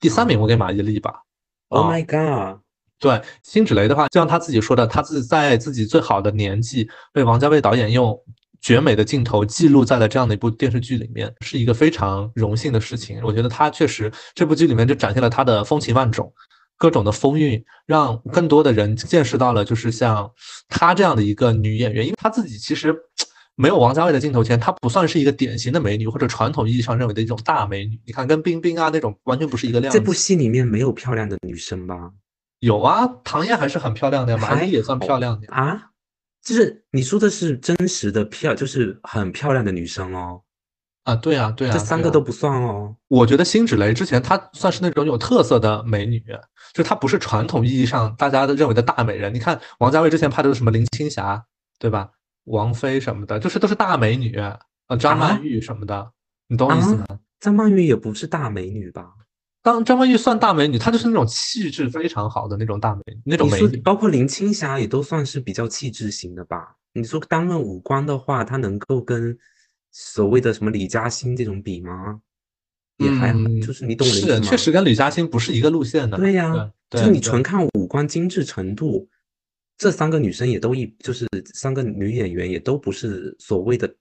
[0.00, 1.12] 第三名我给马伊琍吧。
[1.68, 2.58] ，Oh 啊 my god，
[2.98, 8.18] 对辛芷蕾的话，就像她自己说的，她自己在自己最好的年纪被王家卫导演用
[8.64, 13.20] 绝美的镜头记录在了这样的一部电视剧里面，是一个非常荣幸的事情。
[13.22, 16.32] 我觉得她确实这部剧里面就展现了她的风情万种，
[16.78, 20.30] 各种的风韵，让更多的人见识到了就是像
[20.68, 22.96] 她这样的一个女演员，因为她自己其实。
[23.56, 27.96] 没有王家卫的镜头前，她不算是一个典型的美女，或者传统意义上认为的一种大美女。
[28.04, 29.94] 你看，跟冰冰啊那种完全不是一个量。
[29.94, 32.10] 这部戏里面没有漂亮的女生吧？
[32.58, 35.46] 有啊，唐嫣还是很漂亮的呀，马伊琍也算漂亮的。
[35.52, 35.92] 啊，
[36.44, 40.42] 就是你说的是真实的漂，就是很漂亮的女生哦，
[41.04, 42.94] 啊，对啊，对啊，这三个都不算哦。
[43.08, 46.22] 我觉得辛芷蕾之前她算是那种有特色的美女，
[46.74, 49.34] 就她不是传统意义上大家都认为的大美人。
[49.34, 51.42] 你看王家卫之前拍的什么林青霞，
[51.78, 52.10] 对吧？
[52.44, 54.58] 王菲什么的，就是都是大美女，啊，
[55.00, 56.12] 张曼玉什么的，
[56.46, 57.06] 你懂我意思吗？
[57.40, 59.14] 张曼玉也不是大美女吧？
[59.64, 63.78] 当张曼玉算大美女，她就是那种气质非常好的那种大美那种美女。
[63.78, 66.76] 包括林青霞也都算是比较气质型的吧？
[66.92, 69.34] 你说单论五官的话，她能够跟
[69.90, 72.20] 所谓的什么李嘉欣这种比吗？
[72.98, 74.42] 也还好，嗯就是你懂我的意思吗？
[74.42, 76.18] 是确实跟李嘉欣不是一个路线的。
[76.18, 79.08] 对呀、对就是你纯看五官精致程度，
[79.78, 83.92] 这三个女生也都一，就是三个女演员也都不是所谓的，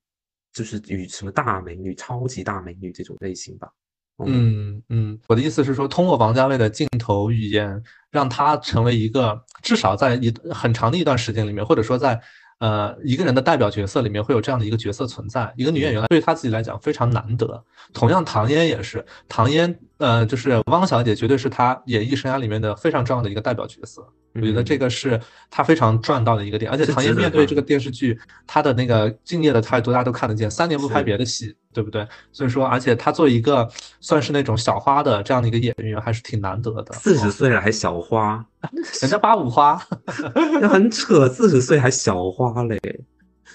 [0.52, 3.72] 就是与什么大美女、超级大美女这种类型吧。
[4.20, 7.82] 嗯嗯，我的意思是说，通过王家卫的镜头语言，
[8.12, 12.22] 让他成为一个至少在一很长的一段时间里面，或者说在
[12.60, 15.52] 呃一个人的代表角色里面，会有这样的一个角色存在。
[15.58, 17.64] 一个女演员对她自己来讲非常难得。
[17.92, 24.06] 同样，唐嫣也是，唐嫣呃就是汪小姐，绝对是她演艺生涯里面的非常重要的一个代表角色。
[24.36, 25.20] 我觉得这个是
[25.50, 30.52] 她非常赚到的一个点，而且唐嫣面对这个电视剧，她的那个敬业的态度，大家都看得见。
[30.52, 32.06] 三年不拍别的戏，对不对？
[32.34, 33.70] 所以说，而且她作为一个
[34.02, 36.94] 算是那种小花的这样的一个演员，还是挺难得的。
[36.94, 38.44] 四十岁了还小花，
[39.02, 39.82] 人家八五花，
[40.60, 42.80] 那很扯，四十岁还小花嘞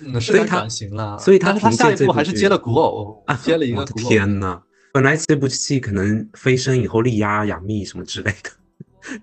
[0.01, 1.19] 嗯，是所以她该转型了。
[1.19, 3.35] 所以她她下一步还是接了古偶，啊！
[3.43, 4.09] 接了一个古偶。
[4.09, 4.63] 天呐，
[4.99, 8.51] 本来这部戏可能飞升以后力压杨幂什么之类的。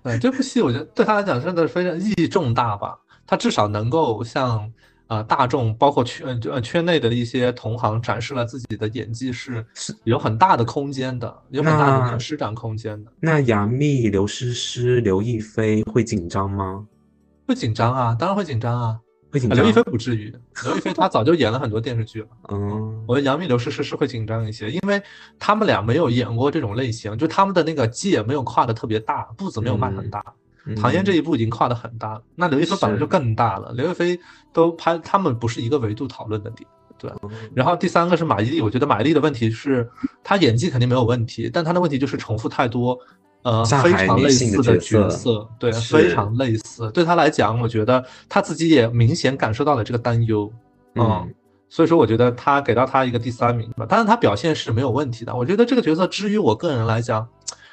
[0.02, 2.98] 对这部戏，我觉得对他来讲真的非常意义重大吧。
[3.26, 4.72] 他至少能够向
[5.08, 9.62] 呃大众，包括圈呃圈内的一些同行展示了自己的演技是
[10.04, 13.12] 有很大的空间的，有很大的施展空间的。
[13.20, 16.86] 那杨幂、刘诗诗、刘亦菲会紧张吗？
[17.46, 18.98] 会紧张啊，当然会紧张啊。
[19.30, 19.58] 会紧张？
[19.58, 20.32] 啊刘亦菲不至于，
[20.64, 22.28] 刘亦菲她早就演了很多电视剧了。
[22.48, 25.02] 嗯，我觉得杨幂、刘诗诗是会紧张一些，因为
[25.38, 30.24] 他们俩没有演过这种类型，就他们的那个界没有跨的特别大，步子没有迈很大。
[30.74, 33.72] 唐嫣这一步已经跨得很大了，那刘亦菲本来就更大了。
[33.72, 34.18] 刘亦菲
[34.52, 36.68] 都拍，他们不是一个维度讨论的点。
[36.98, 37.08] 对。
[37.54, 39.88] 然后第三个是马伊琍，我觉得马伊琍的问题是
[40.24, 42.98] 她演技肯定没有问题，但她的问题就是重复太多，
[43.46, 46.90] 呃，非常类似的角色，对，非常类似。
[46.90, 50.52] 对他来讲，我觉得他自己也明显感受到了这个担忧，
[50.96, 51.32] 嗯。
[51.68, 55.34] 所以说，我觉得他给到他一个第三名吧，当然他表现是没有问题的。
[55.34, 57.26] 我觉得这个角色，至于我个人来讲，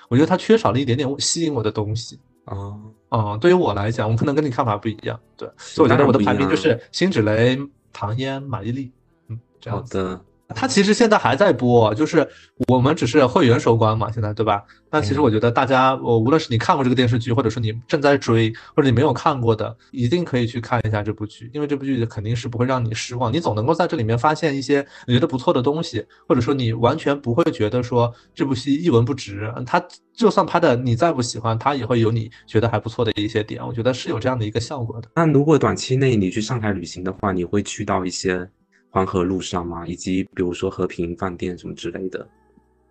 [0.10, 2.20] 我觉得他缺少了一点点吸引我的东西。
[2.46, 2.80] 哦，
[3.10, 5.20] 嗯，对于我来讲，我可能跟你看法不一样。
[5.38, 7.60] 对，所以我觉得我的排名就是辛芷蕾、
[7.92, 8.92] 唐嫣、马伊琍，
[9.30, 10.20] 嗯，这样子。
[10.50, 12.28] 他其实现在还在播，就是
[12.68, 14.64] 我们只是会员收官嘛，现在对吧？
[14.92, 29.52] 那其实我觉得大家，我无论是你看过这个电视剧，或者说你正在追，或者你没有看过的，一定可以去看一下这部剧，因为这部剧肯定是不会让你失望，你总能够在这里面发现一些你觉得不错的东西，或者说你完全不会觉得说这部戏一文不值。
[29.66, 29.84] 它
[30.14, 35.10] 就算拍的你再不喜欢，它也会有你觉得还不错的一些点，我觉得是有这样的一个效果的。
[35.16, 38.48] 那如果短期内你去上海旅行的话，你会去到一些？
[38.94, 42.26] 黄河路上吗，以及比如说和平饭店什么之类的，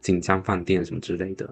[0.01, 1.49] 锦江饭店什么之类的。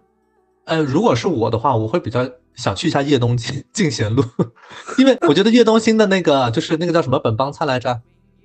[0.64, 4.24] 呃，如果是我的话，我会比较想去一下叶东进 进贤路，
[4.98, 8.00] 因为我觉得叶东新的那个就是那个叫什么本帮菜来着，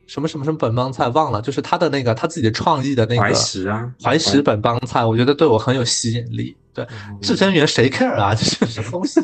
[0.06, 6.56] 什么什么什么本帮菜忘了，就是他的那个他自己的创意的那个怀石啊，怀石本帮菜，我觉得对我很有吸引力。
[6.72, 6.86] 对，
[7.20, 8.34] 至臻园谁 care 啊？
[8.38, 9.20] 这是什么东西？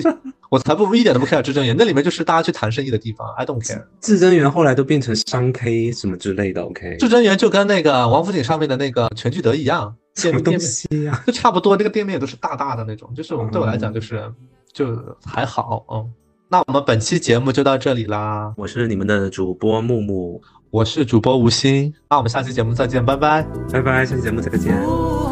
[0.52, 3.82] 我才不一点都不 care 至臻园，那里面就是大家去谈生意的地方，I don't care。
[4.02, 6.98] 至臻园后来都变成商 K 什么之类的，OK。
[7.00, 11.24] 至臻园就跟那个王府井上面的那个全聚德一样，什么东西呀？
[11.26, 14.22] 就差不多，那个店面也都是大大的那种，就是我对我来讲就是
[14.74, 14.94] 就
[15.26, 16.12] 还好，嗯。
[16.50, 25.31] 那我们本期节目就到这里啦，我是你们的主播木木，我是主播吴昕，那我们下期节目再见，拜拜，拜拜，下期节目再见。